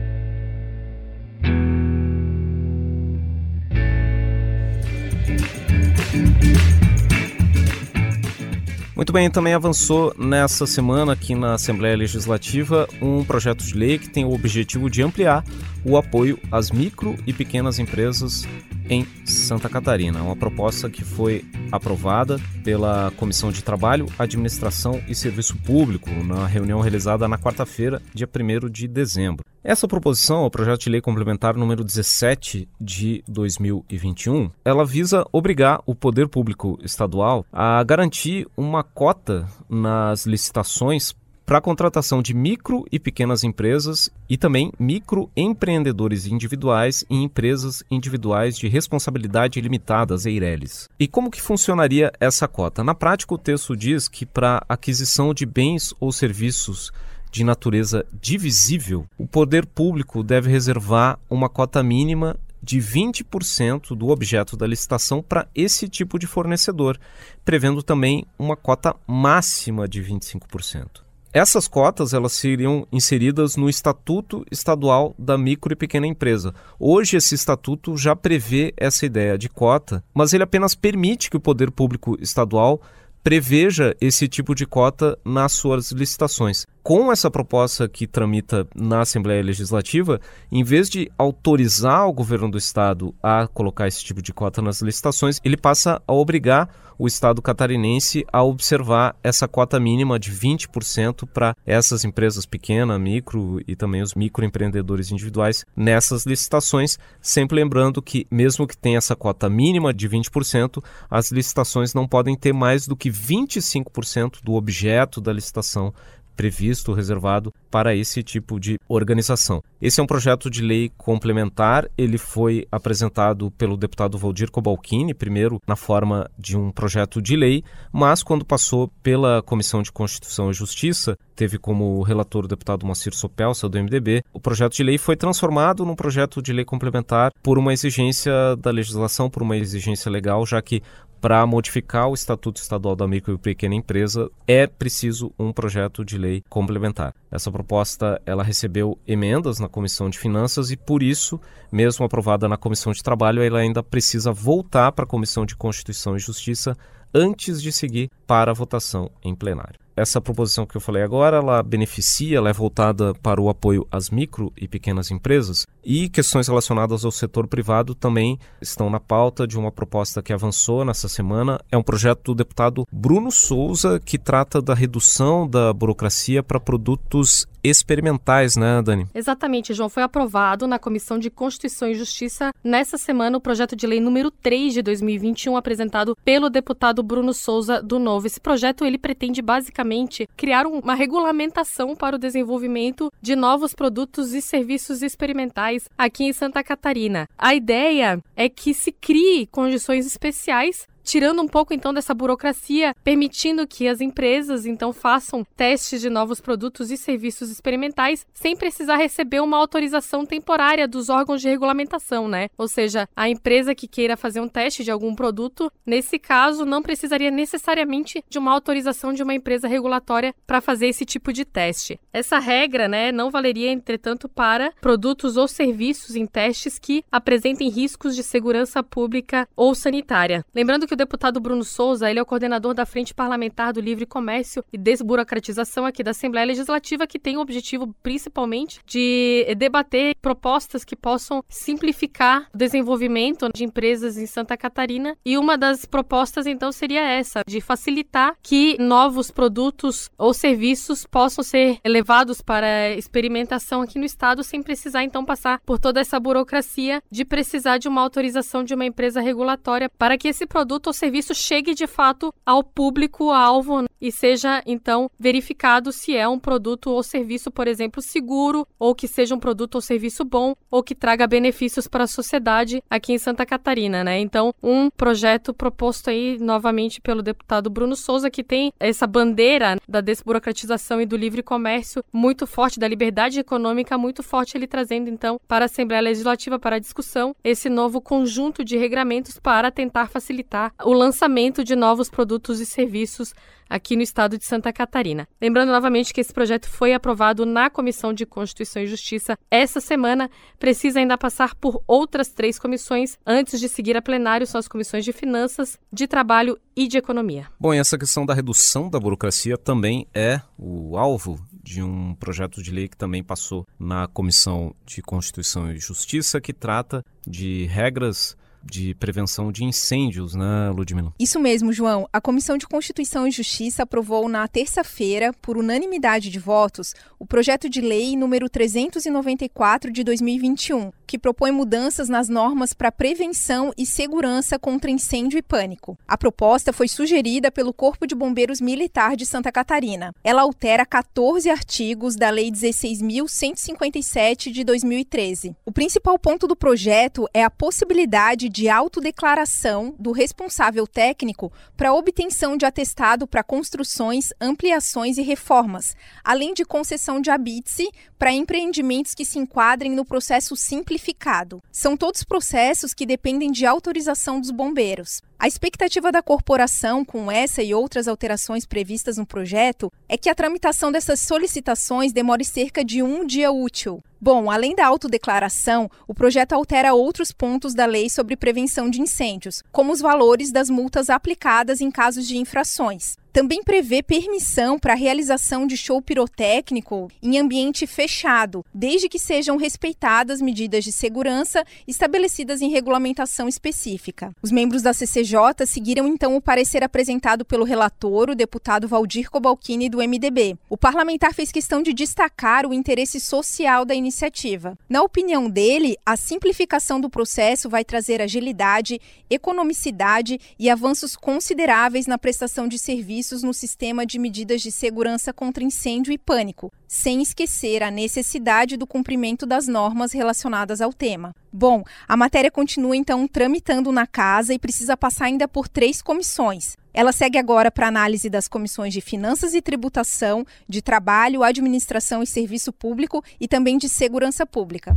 Muito 8.97 9.13
bem, 9.13 9.31
também 9.31 9.53
avançou 9.53 10.15
nessa 10.19 10.67
semana 10.67 11.13
aqui 11.13 11.35
na 11.35 11.55
Assembleia 11.55 11.95
Legislativa 11.95 12.89
um 13.01 13.23
projeto 13.23 13.63
de 13.63 13.75
lei 13.75 13.99
que 13.99 14.09
tem 14.09 14.25
o 14.25 14.33
objetivo 14.33 14.89
de 14.89 15.03
ampliar 15.03 15.45
o 15.85 15.99
apoio 15.99 16.39
às 16.51 16.71
micro 16.71 17.15
e 17.27 17.33
pequenas 17.33 17.79
empresas 17.79 18.49
em 18.89 19.07
Santa 19.25 19.69
Catarina. 19.69 20.23
Uma 20.23 20.37
proposta 20.37 20.89
que 20.89 21.05
foi 21.05 21.45
aprovada 21.71 22.41
pela 22.65 23.13
Comissão 23.17 23.51
de 23.51 23.63
Trabalho, 23.63 24.07
Administração 24.19 25.03
e 25.09 25.15
Serviço 25.15 25.57
Público 25.57 26.11
na 26.11 26.47
reunião 26.47 26.81
realizada 26.81 27.27
na 27.29 27.39
quarta-feira, 27.39 28.01
dia 28.15 28.29
1 28.29 28.69
de 28.71 28.89
dezembro. 28.89 29.45
Essa 29.63 29.89
proposição, 29.89 30.45
o 30.45 30.51
projeto 30.51 30.83
de 30.83 30.91
lei 30.91 31.01
complementar 31.01 31.57
número 31.57 31.83
17 31.83 32.69
de 32.81 33.25
2021, 33.27 34.49
ela 34.65 34.85
visa 34.85 35.27
obrigar 35.33 35.83
o 35.85 35.93
poder 35.93 36.29
público 36.29 36.79
estadual 36.85 37.45
a 37.53 37.83
garantir 37.83 38.47
uma 38.57 38.85
cota 38.85 39.49
nas 39.69 40.25
licitações 40.25 41.17
para 41.47 41.59
a 41.59 41.61
contratação 41.61 42.21
de 42.21 42.35
micro 42.35 42.85
e 42.91 42.99
pequenas 42.99 43.45
empresas 43.45 44.11
e 44.29 44.37
também 44.37 44.73
microempreendedores 44.81 46.27
individuais 46.27 47.05
e 47.09 47.23
empresas 47.23 47.85
individuais 47.89 48.59
de 48.59 48.67
responsabilidade 48.67 49.61
limitada, 49.61 50.13
as 50.13 50.27
EIRELIs. 50.27 50.89
E 50.99 51.07
como 51.07 51.31
que 51.31 51.41
funcionaria 51.41 52.13
essa 52.19 52.49
cota? 52.49 52.83
Na 52.83 52.97
prática, 52.97 53.33
o 53.33 53.39
texto 53.39 53.77
diz 53.77 54.09
que 54.09 54.27
para 54.27 54.61
aquisição 54.69 55.33
de 55.33 55.47
bens 55.47 55.95
ou 56.01 56.11
serviços 56.11 56.93
de 57.31 57.45
natureza 57.45 58.05
divisível, 58.21 59.07
o 59.17 59.27
poder 59.27 59.67
público 59.67 60.25
deve 60.25 60.51
reservar 60.51 61.17
uma 61.31 61.49
cota 61.49 61.81
mínima 61.81 62.37
de 62.61 62.79
20% 62.79 63.95
do 63.95 64.09
objeto 64.09 64.57
da 64.57 64.67
licitação 64.67 65.23
para 65.23 65.47
esse 65.55 65.89
tipo 65.89 66.19
de 66.19 66.27
fornecedor, 66.27 66.99
prevendo 67.45 67.83
também 67.85 68.27
uma 68.37 68.57
cota 68.57 68.97
máxima 69.07 69.87
de 69.87 70.03
25%. 70.03 71.06
Essas 71.37 71.69
cotas 71.69 72.15
elas 72.15 72.33
seriam 72.33 72.89
inseridas 72.91 73.57
no 73.57 73.69
Estatuto 73.69 74.43
Estadual 74.51 75.15
da 75.19 75.37
Micro 75.37 75.71
e 75.71 75.77
Pequena 75.77 76.07
Empresa. 76.07 76.55
Hoje 76.81 77.19
esse 77.19 77.35
estatuto 77.35 77.95
já 77.95 78.17
prevê 78.17 78.73
essa 78.75 79.05
ideia 79.05 79.37
de 79.37 79.47
cota, 79.47 80.03
mas 80.15 80.33
ele 80.33 80.45
apenas 80.45 80.75
permite 80.75 81.29
que 81.29 81.37
o 81.37 81.41
poder 81.41 81.71
público 81.71 82.17
estadual 82.23 82.81
preveja 83.23 83.95
esse 84.01 84.27
tipo 84.27 84.55
de 84.55 84.65
cota 84.65 85.19
nas 85.27 85.53
suas 85.53 85.93
licitações 85.93 86.65
com 86.87 87.11
essa 87.11 87.29
proposta 87.29 87.89
que 87.89 88.07
tramita 88.07 88.65
na 88.73 89.01
Assembleia 89.01 89.43
Legislativa, 89.43 90.21
em 90.53 90.63
vez 90.63 90.89
de 90.89 91.11
autorizar 91.19 92.07
o 92.07 92.13
governo 92.13 92.49
do 92.49 92.57
estado 92.57 93.13
a 93.21 93.49
colocar 93.49 93.89
esse 93.89 94.05
tipo 94.05 94.23
de 94.23 94.33
cota 94.33 94.63
nas 94.63 94.81
licitações, 94.83 95.41
ele 95.45 95.57
passa 95.57 96.01
a 96.07 96.13
obrigar 96.13 96.69
o 96.99 97.07
estado 97.07 97.43
catarinense 97.43 98.25
a 98.33 98.43
observar 98.43 99.17
essa 99.23 99.47
cota 99.47 99.79
mínima 99.79 100.19
de 100.19 100.33
20% 100.33 101.27
para 101.27 101.55
essas 101.67 102.05
empresas 102.05 102.47
pequenas, 102.47 103.01
micro 103.01 103.61
e 103.67 103.77
também 103.77 104.03
os 104.03 104.15
microempreendedores 104.15 105.11
individuais 105.11 105.65
nessas 105.77 106.25
licitações, 106.25 106.99
sempre 107.21 107.57
lembrando 107.57 108.01
que 108.03 108.27
mesmo 108.31 108.67
que 108.67 108.77
tenha 108.77 108.99
essa 108.99 109.17
cota 109.17 109.49
mínima 109.49 109.93
de 109.93 110.09
20%, 110.09 110.83
as 111.11 111.31
licitações 111.31 111.95
não 111.95 112.07
podem 112.07 112.37
ter 112.37 112.53
mais 112.53 112.87
do 112.87 112.97
que 112.97 113.11
25% 113.11 114.43
do 114.43 114.55
objeto 114.55 115.21
da 115.21 115.33
licitação 115.33 115.93
previsto, 116.37 116.93
reservado 116.93 117.53
para 117.71 117.95
esse 117.95 118.23
tipo 118.23 118.61
de 118.61 118.79
organização. 118.89 119.63
Esse 119.81 120.01
é 120.01 120.03
um 120.03 120.07
projeto 120.07 120.51
de 120.51 120.63
lei 120.63 120.91
complementar, 120.97 121.89
ele 121.97 122.19
foi 122.19 122.67
apresentado 122.71 123.51
pelo 123.53 123.77
deputado 123.77 124.19
Valdir 124.19 124.51
Cobalcini, 124.51 125.15
primeiro 125.15 125.61
na 125.67 125.77
forma 125.77 126.31
de 126.39 126.57
um 126.57 126.71
projeto 126.71 127.21
de 127.21 127.37
lei, 127.37 127.65
mas 127.93 128.23
quando 128.23 128.45
passou 128.45 128.89
pela 129.03 129.43
Comissão 129.43 129.83
de 129.83 129.91
Constituição 129.91 130.51
e 130.51 130.55
Justiça, 130.55 131.17
teve 131.35 131.59
como 131.59 132.03
relator 132.03 132.45
o 132.45 132.49
deputado 132.49 132.87
Moacir 132.87 133.15
Sopelsa, 133.15 133.69
do 133.69 133.79
MDB, 133.79 134.23
o 134.33 134.41
projeto 134.41 134.75
de 134.75 134.83
lei 134.83 134.99
foi 134.99 135.17
transformado 135.17 135.85
num 135.85 135.95
projeto 135.95 136.43
de 136.43 136.53
lei 136.53 136.65
complementar 136.65 137.31
por 137.43 137.59
uma 137.59 137.73
exigência 137.73 138.33
da 138.59 138.71
legislação, 138.71 139.31
por 139.31 139.43
uma 139.43 139.57
exigência 139.57 140.11
legal, 140.11 140.45
já 140.47 140.61
que 140.61 140.83
para 141.27 141.45
modificar 141.45 142.09
o 142.09 142.15
Estatuto 142.15 142.61
Estadual 142.61 142.95
da 142.95 143.05
Micro 143.05 143.35
e 143.35 143.39
Pequena 143.39 143.75
Empresa, 143.75 144.31
é 144.47 144.65
preciso 144.65 145.33
um 145.37 145.53
projeto 145.53 146.05
de 146.05 146.17
lei 146.17 146.41
complementar. 146.49 147.13
Essa 147.33 147.51
proposta 147.51 148.23
ela 148.25 148.45
recebeu 148.45 148.97
emendas 149.05 149.59
na 149.59 149.69
Comissão 149.69 150.09
de 150.09 150.21
Finanças 150.21 150.71
e, 150.71 150.77
por 150.77 151.03
isso, 151.03 151.41
mesmo 151.73 152.07
aprovada 152.07 152.47
na 152.47 152.57
Comissão 152.57 152.93
de 152.93 153.03
Trabalho, 153.03 153.43
ela 153.43 153.59
ainda 153.59 153.83
precisa 153.83 154.31
voltar 154.31 154.93
para 154.93 155.05
a 155.05 155.09
Comissão 155.09 155.45
de 155.45 155.57
Constituição 155.57 156.15
e 156.15 156.21
Justiça 156.21 156.77
antes 157.13 157.61
de 157.61 157.73
seguir 157.73 158.09
para 158.25 158.53
a 158.53 158.55
votação 158.55 159.11
em 159.21 159.35
plenário. 159.35 159.86
Essa 159.97 160.21
proposição 160.21 160.67
que 160.67 160.77
eu 160.77 160.81
falei 160.81 161.03
agora, 161.03 161.39
ela 161.39 161.63
beneficia, 161.63 162.37
ela 162.37 162.51
é 162.51 162.53
voltada 162.53 163.15
para 163.15 163.41
o 163.41 163.49
apoio 163.49 163.87
às 163.91 164.11
micro 164.11 164.53
e 164.55 164.69
pequenas 164.69 165.11
empresas 165.11 165.67
e 165.83 166.09
questões 166.11 166.49
relacionadas 166.49 167.05
ao 167.05 167.11
setor 167.11 167.47
privado 167.47 167.95
também 167.95 168.39
estão 168.61 168.91
na 168.91 169.01
pauta 169.01 169.47
de 169.47 169.57
uma 169.57 169.73
proposta 169.73 170.23
que 170.23 170.33
avançou 170.33 170.85
nessa 170.85 171.09
semana. 171.09 171.59
É 171.73 171.79
um 171.79 171.83
projeto 171.83 172.25
do 172.25 172.35
deputado 172.35 172.87
Bruno 172.93 173.31
Souza 173.31 173.99
que 173.99 174.19
trata 174.19 174.61
da 174.61 174.75
redução 174.75 175.49
da 175.49 175.73
burocracia 175.73 176.43
para 176.43 176.61
produtos 176.61 177.47
experimentais, 177.69 178.57
né, 178.57 178.83
Dani? 178.83 179.07
Exatamente, 179.15 179.75
João. 179.75 179.89
Foi 179.89 180.03
aprovado 180.03 180.67
na 180.67 180.79
Comissão 180.79 181.19
de 181.19 181.31
Constituição 181.31 181.89
e 181.89 181.95
Justiça 181.95 182.51
nessa 182.63 182.97
semana 182.99 183.37
o 183.37 183.41
projeto 183.41 183.77
de 183.77 183.87
lei 183.87 184.01
número 184.01 184.31
3 184.31 184.75
de 184.75 184.83
2021, 184.83 185.57
apresentado 185.57 186.17
pelo 186.25 186.51
deputado 186.51 187.03
Bruno 187.03 187.33
Souza 187.33 187.83
do 187.83 187.99
Novo. 187.99 188.27
Esse 188.27 188.41
projeto 188.41 188.85
ele 188.85 188.99
pretende 188.99 189.41
basicamente 189.43 190.29
criar 190.37 190.67
uma 190.67 190.95
regulamentação 190.95 191.95
para 191.95 192.17
o 192.17 192.19
desenvolvimento 192.19 193.11
de 193.21 193.37
novos 193.37 193.75
produtos 193.75 194.33
e 194.33 194.43
serviços 194.43 195.03
experimentais 195.03 195.89
aqui 195.97 196.25
em 196.25 196.33
Santa 196.33 196.63
Catarina. 196.63 197.27
A 197.39 197.55
ideia 197.55 198.21
é 198.35 198.49
que 198.49 198.75
se 198.75 198.93
crie 198.93 199.47
condições 199.47 200.07
especiais 200.07 200.87
tirando 201.07 201.41
um 201.41 201.47
pouco 201.47 201.73
então 201.73 201.95
dessa 201.95 202.13
burocracia, 202.13 202.93
permitindo 203.05 203.67
que 203.67 203.87
as 203.87 204.01
empresas 204.01 204.67
então 204.67 204.93
façam 204.93 205.47
testes 205.57 206.01
de 206.01 206.11
novos 206.11 206.41
produtos 206.41 206.91
e 206.91 206.97
serviços 206.97 207.49
experimentais 207.49 208.27
sem 208.35 208.57
precisar 208.57 208.97
receber 208.97 209.41
uma 209.41 209.57
autorização 209.57 210.27
temporária 210.27 210.89
dos 210.89 211.09
órgãos 211.09 211.41
de 211.41 211.49
regulamentação, 211.49 212.27
né? 212.27 212.49
Ou 212.59 212.67
seja, 212.67 213.09
a 213.15 213.29
empresa 213.29 213.75
que 213.75 213.87
queira 213.87 214.17
fazer 214.17 214.41
um 214.41 214.49
teste 214.49 214.83
de 214.83 214.91
algum 214.91 215.15
produto, 215.15 215.71
nesse 215.87 216.19
caso 216.19 216.67
não 216.67 216.83
precisaria 216.83 217.31
necessariamente 217.31 218.25
de 218.29 218.39
uma 218.39 218.53
autorização 218.53 219.13
de 219.13 219.23
uma 219.23 219.35
empresa 219.35 219.69
regulatória 219.69 220.35
para 220.45 220.61
fazer 220.61 220.89
esse 220.89 221.05
tipo 221.05 221.33
de 221.33 221.45
teste. 221.45 222.01
Essa 222.13 222.41
regra, 222.41 222.89
né, 222.89 223.13
não 223.13 223.31
valeria 223.31 223.71
entretanto 223.71 224.29
para 224.29 224.73
produtos 224.81 225.37
ou 225.37 225.47
serviços 225.47 226.17
em 226.17 226.27
testes 226.27 226.81
que 226.81 227.05
apresentem 227.13 227.69
riscos 227.69 228.17
de 228.17 228.25
segurança 228.25 228.83
pública 228.83 229.49
ou 229.55 229.73
sanitária. 229.73 230.45
Lembrando 230.53 230.87
que 230.87 230.96
o 230.97 231.05
deputado 231.07 231.39
Bruno 231.39 231.63
Souza, 231.63 232.09
ele 232.11 232.19
é 232.19 232.23
o 232.23 232.27
coordenador 232.27 232.73
da 232.73 232.87
Frente 232.87 233.15
Parlamentar 233.15 233.71
do 233.71 233.81
Livre 233.81 234.07
Comércio 234.07 234.65
e 234.73 234.79
Desburocratização 234.79 235.85
aqui 235.85 236.03
da 236.03 236.13
Assembleia 236.13 236.47
Legislativa, 236.47 237.07
que 237.07 237.19
tem 237.19 237.37
o 237.37 237.41
objetivo 237.41 237.95
principalmente 238.03 238.81
de 238.87 239.47
debater 239.59 240.17
propostas 240.23 240.85
que 240.85 240.97
possam 240.97 241.45
simplificar 241.51 242.49
o 242.55 242.57
desenvolvimento 242.57 243.51
de 243.55 243.63
empresas 243.63 244.17
em 244.17 244.27
Santa 244.27 244.57
Catarina. 244.57 245.19
E 245.23 245.37
uma 245.37 245.59
das 245.59 245.85
propostas, 245.85 246.47
então, 246.47 246.73
seria 246.73 247.03
essa, 247.03 247.43
de 247.47 247.61
facilitar 247.61 248.35
que 248.43 248.79
novos 248.81 249.31
produtos 249.31 250.11
ou 250.17 250.33
serviços 250.33 251.05
possam 251.05 251.45
ser 251.45 251.79
levados 251.87 252.41
para 252.41 252.95
experimentação 252.95 253.83
aqui 253.83 253.99
no 253.99 254.07
estado 254.07 254.43
sem 254.43 254.63
precisar, 254.63 255.05
então, 255.05 255.27
passar 255.27 255.61
por 255.61 255.79
toda 255.79 256.01
essa 256.01 256.19
burocracia 256.19 257.03
de 257.11 257.23
precisar 257.23 257.77
de 257.77 257.87
uma 257.87 258.01
autorização 258.01 258.65
de 258.65 258.73
uma 258.73 258.87
empresa 258.87 259.21
regulatória 259.21 259.91
para 259.99 260.17
que 260.17 260.29
esse 260.29 260.47
produto 260.47 260.86
ou 260.89 260.93
serviço 260.93 261.35
chegue 261.35 261.75
de 261.75 261.87
fato 261.87 262.33
ao 262.45 262.63
público-alvo 262.63 263.85
e 264.01 264.13
seja 264.13 264.63
então 264.67 265.11
verificado 265.19 265.93
se 265.93 266.17
é 266.17 266.29
um 266.29 266.39
produto 266.39 266.91
ou 266.91 267.03
serviço, 267.03 267.51
por 267.51 267.67
exemplo, 267.67 268.03
seguro, 268.03 268.67
ou 268.79 268.95
que 268.95 269.09
seja 269.09 269.35
um 269.35 269.39
produto 269.39 269.77
ou 269.77 269.81
serviço 269.81 270.25
bom, 270.25 270.55
ou 270.71 270.83
que 270.83 270.95
traga 270.95 271.27
benefícios 271.27 271.89
para 271.89 272.05
a 272.05 272.09
sociedade 272.09 272.83
aqui 272.91 273.13
em 273.13 273.19
Santa 273.19 273.47
Catarina, 273.47 274.05
né? 274.05 274.19
Então, 274.19 274.55
um 274.63 274.91
projeto 274.91 275.55
proposto 275.55 276.11
aí 276.11 276.39
novamente 276.39 277.01
pelo 277.01 277.23
deputado 277.23 277.71
Bruno 277.71 277.97
Souza, 277.97 278.31
que 278.31 278.45
tem 278.45 278.73
essa 278.79 279.07
bandeira 279.07 279.77
da 279.89 280.01
desburocratização 280.01 281.01
e 281.01 281.07
do 281.07 281.17
livre 281.17 281.43
comércio 281.43 282.05
muito 282.13 282.47
forte, 282.47 282.79
da 282.79 282.89
liberdade 282.89 283.41
econômica 283.41 283.97
muito 283.99 284.23
forte, 284.23 284.57
ele 284.57 284.67
trazendo 284.67 285.09
então 285.09 285.41
para 285.49 285.65
a 285.65 285.67
Assembleia 285.67 286.03
Legislativa 286.03 286.59
para 286.59 286.77
a 286.77 286.81
discussão 286.81 287.35
esse 287.43 287.69
novo 287.69 288.01
conjunto 288.01 288.65
de 288.65 288.77
regramentos 288.77 289.39
para 289.39 289.71
tentar 289.71 290.09
facilitar 290.09 290.73
o 290.85 290.93
lançamento 290.93 291.65
de 291.65 291.75
novos 291.75 292.09
produtos 292.09 292.61
e 292.61 292.67
serviços 292.67 293.35
aqui 293.69 293.97
no 293.97 294.03
estado 294.03 294.39
de 294.39 294.45
Santa 294.45 294.73
Catarina. 294.73 295.29
Lembrando 295.41 295.71
novamente 295.71 296.15
que 296.15 296.21
esse 296.21 296.33
projeto 296.33 296.69
foi 296.69 296.93
aprovado 296.93 297.45
na 297.45 297.69
Comissão 297.69 298.13
de 298.13 298.25
Constituição 298.25 298.83
e 298.83 298.87
Justiça 298.87 299.37
essa 299.51 299.81
semana, 299.81 300.31
precisa 300.59 301.01
ainda 301.01 301.19
passar 301.19 301.55
por 301.55 301.83
outras 301.87 302.29
três 302.29 302.59
comissões 302.59 303.19
antes 303.27 303.59
de 303.59 303.69
seguir 303.69 303.97
a 303.97 304.03
plenário, 304.03 304.47
são 304.47 304.59
as 304.59 304.69
comissões 304.69 305.05
de 305.05 305.13
Finanças, 305.13 305.79
de 305.93 306.07
Trabalho 306.07 306.59
e 306.77 306.87
de 306.87 306.99
Economia. 306.99 307.49
Bom, 307.59 307.75
e 307.75 307.79
essa 307.79 307.99
questão 307.99 308.25
da 308.25 308.35
redução 308.35 308.89
da 308.89 309.01
burocracia 309.01 309.57
também 309.57 310.07
é 310.15 310.41
o 310.59 310.97
alvo 310.97 311.45
de 311.63 311.83
um 311.83 312.15
projeto 312.15 312.63
de 312.63 312.71
lei 312.71 312.87
que 312.87 312.97
também 312.97 313.25
passou 313.25 313.67
na 313.79 314.07
Comissão 314.07 314.75
de 314.85 315.03
Constituição 315.03 315.73
e 315.73 315.79
Justiça, 315.79 316.41
que 316.41 316.53
trata 316.53 317.05
de 317.27 317.65
regras 317.65 318.37
de 318.67 318.95
prevenção 318.95 319.53
de 319.53 319.65
incêndios, 319.65 320.35
né, 320.35 320.71
Ludmila? 320.71 321.13
Isso 321.19 321.41
mesmo, 321.41 321.73
João. 321.73 322.09
A 322.13 322.21
Comissão 322.21 322.59
de 322.59 322.67
Constituição 322.67 323.27
e 323.27 323.31
Justiça 323.31 323.85
aprovou 323.85 324.29
na 324.29 324.47
terça-feira, 324.49 325.33
por 325.41 325.57
unanimidade 325.57 326.31
de 326.31 326.39
votos, 326.39 326.95
o 327.19 327.27
projeto 327.27 327.69
de 327.69 327.81
lei 327.81 328.17
número 328.17 328.49
394 328.49 329.91
de 329.91 330.05
2021, 330.05 330.91
que 331.07 331.19
propõe 331.19 331.51
mudanças 331.51 332.09
nas 332.09 332.29
normas 332.29 332.73
para 332.73 332.93
prevenção 332.93 333.73
e 333.77 333.87
segurança 333.87 334.59
contra 334.59 334.91
incêndio 334.91 335.39
e 335.39 335.43
pânico. 335.43 335.99
A 336.07 336.19
proposta 336.19 336.73
foi 336.73 336.89
sugerida 336.89 337.51
pelo 337.51 337.73
Corpo 337.73 338.07
de 338.07 338.15
Bombeiros 338.15 338.61
Militar 338.61 339.17
de 339.17 339.25
Santa 339.25 339.53
Catarina. 339.53 340.13
Ela 340.25 340.43
altera 340.43 340.85
14 340.85 341.49
artigos 341.49 342.17
da 342.17 342.31
Lei 342.31 342.51
16.157 342.51 344.51
de 344.51 344.65
2013. 344.65 345.55
O 345.65 345.73
principal 345.73 346.19
ponto 346.19 346.47
do 346.47 346.57
projeto 346.57 347.27
é 347.33 347.43
a 347.43 347.51
possibilidade 347.51 348.49
de 348.57 348.71
autodeclaração 348.71 349.95
do 349.99 350.13
responsável 350.13 350.87
técnico 350.87 351.53
para 351.77 351.93
obtenção 351.93 352.57
de 352.57 352.65
atestado 352.65 353.27
para 353.27 353.43
construções, 353.43 354.31
ampliações 354.41 355.19
e 355.19 355.23
reformas, 355.23 355.95
além 356.25 356.55
de 356.55 356.65
concessão 356.65 357.21
de 357.21 357.31
habite 357.31 357.87
para 358.19 358.33
empreendimentos 358.33 359.15
que 359.15 359.27
se 359.27 359.39
enquadrem 359.39 359.93
no 359.93 360.07
processo 360.07 360.57
simplificado. 360.57 361.63
São 361.71 361.99
todos 361.99 362.25
processos 362.25 362.95
que 362.95 363.05
dependem 363.05 363.53
de 363.53 363.67
autorização 363.67 364.41
dos 364.41 364.51
bombeiros. 364.51 365.21
A 365.39 365.47
expectativa 365.47 366.11
da 366.11 366.23
corporação, 366.23 367.05
com 367.05 367.31
essa 367.31 367.63
e 367.63 367.75
outras 367.75 368.09
alterações 368.09 368.65
previstas 368.65 369.19
no 369.19 369.27
projeto, 369.27 369.93
é 370.09 370.17
que 370.17 370.31
a 370.31 370.35
tramitação 370.35 370.91
dessas 370.91 371.21
solicitações 371.21 372.11
demore 372.11 372.43
cerca 372.43 372.83
de 372.83 373.03
um 373.03 373.27
dia 373.27 373.53
útil. 373.53 374.03
Bom, 374.21 374.51
além 374.51 374.75
da 374.75 374.87
autodeclaração, 374.87 375.91
o 376.09 376.15
projeto 376.15 376.53
altera 376.53 376.95
outros 376.95 377.33
pontos 377.33 377.75
da 377.75 377.85
lei 377.85 378.09
sobre 378.09 378.37
prevenção 378.37 378.89
de 378.89 379.01
incêndios, 379.01 379.63
como 379.71 379.93
os 379.93 380.01
valores 380.01 380.51
das 380.51 380.71
multas 380.71 381.11
aplicadas 381.11 381.81
em 381.81 381.91
casos 381.91 382.27
de 382.27 382.39
infrações. 382.39 383.17
Também 383.37 383.63
prevê 383.63 384.03
permissão 384.03 384.79
para 384.79 384.95
a 384.95 384.97
realização 384.97 385.67
de 385.67 385.77
show 385.77 386.01
pirotécnico 386.01 387.11
em 387.23 387.39
ambiente 387.39 387.87
fechado, 387.87 388.65
desde 388.73 389.11
que 389.11 389.19
sejam 389.19 389.59
respeitadas 389.59 390.41
medidas 390.41 390.83
de 390.83 390.91
segurança 390.91 391.63
estabelecidas 391.87 392.63
em 392.63 392.71
regulamentação 392.71 393.47
específica. 393.47 394.35
Os 394.41 394.51
membros 394.51 394.81
da 394.81 394.95
CCJ 394.95 395.67
seguiram 395.67 396.07
então 396.09 396.35
o 396.35 396.41
parecer 396.41 396.83
apresentado 396.83 397.45
pelo 397.45 397.67
relator, 397.67 398.31
o 398.31 398.35
deputado 398.35 398.89
Valdir 398.89 399.31
Cobalcini, 399.31 399.91
do 399.91 399.99
MDB. 399.99 400.57
O 400.71 400.79
parlamentar 400.79 401.35
fez 401.35 401.53
questão 401.53 401.83
de 401.83 401.93
destacar 401.93 402.65
o 402.65 402.73
interesse 402.73 403.21
social 403.21 403.85
da 403.85 403.95
iniciativa. 403.95 404.79
Na 404.89 405.03
opinião 405.03 405.51
dele, 405.51 405.99
a 406.07 406.17
simplificação 406.17 406.99
do 406.99 407.11
processo 407.11 407.69
vai 407.69 407.85
trazer 407.85 408.23
agilidade, 408.23 408.99
economicidade 409.29 410.41
e 410.59 410.71
avanços 410.71 411.15
consideráveis 411.15 412.07
na 412.07 412.17
prestação 412.17 412.67
de 412.67 412.79
serviços 412.79 413.26
serviços 413.27 413.43
no 413.43 413.53
sistema 413.53 414.07
de 414.07 414.19
medidas 414.19 414.63
de 414.63 414.71
segurança 414.71 415.33
contra 415.33 415.65
incêndio 415.65 416.13
e 416.13 416.19
pânico, 416.19 416.73
sem 416.87 417.21
esquecer 417.21 417.83
a 417.83 417.91
necessidade 417.91 418.77
do 418.77 418.87
cumprimento 418.87 419.45
das 419.45 419.67
normas 419.67 420.13
relacionadas 420.13 420.81
ao 420.81 420.93
tema. 420.93 421.35
Bom, 421.53 421.83
a 422.07 422.17
matéria 422.17 422.51
continua 422.51 422.97
então 422.97 423.27
tramitando 423.27 423.91
na 423.91 424.07
casa 424.07 424.55
e 424.55 424.59
precisa 424.59 424.97
passar 424.97 425.27
ainda 425.27 425.49
por 425.49 425.69
três 425.69 426.01
comissões. 426.01 426.77
Ela 426.95 427.13
segue 427.13 427.39
agora 427.39 427.71
para 427.71 427.89
análise 427.89 428.31
das 428.31 428.47
comissões 428.47 428.93
de 428.93 429.01
Finanças 429.01 429.55
e 429.55 429.61
Tributação, 429.61 430.47
de 430.69 430.81
Trabalho, 430.81 431.43
Administração 431.43 432.23
e 432.23 432.27
Serviço 432.27 432.73
Público 432.73 433.23
e 433.41 433.49
também 433.49 433.77
de 433.77 433.89
Segurança 433.89 434.47
Pública. 434.47 434.97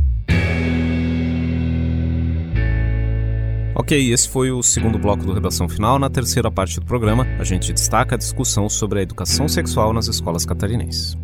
Ok, 3.80 4.12
esse 4.12 4.28
foi 4.28 4.52
o 4.52 4.62
segundo 4.62 4.98
bloco 4.98 5.24
do 5.24 5.32
Redação 5.32 5.66
Final. 5.66 5.98
Na 5.98 6.10
terceira 6.10 6.50
parte 6.50 6.78
do 6.78 6.84
programa, 6.84 7.26
a 7.38 7.44
gente 7.44 7.72
destaca 7.72 8.14
a 8.14 8.18
discussão 8.18 8.68
sobre 8.68 8.98
a 8.98 9.02
educação 9.02 9.48
sexual 9.48 9.94
nas 9.94 10.06
escolas 10.06 10.44
catarinenses. 10.44 11.16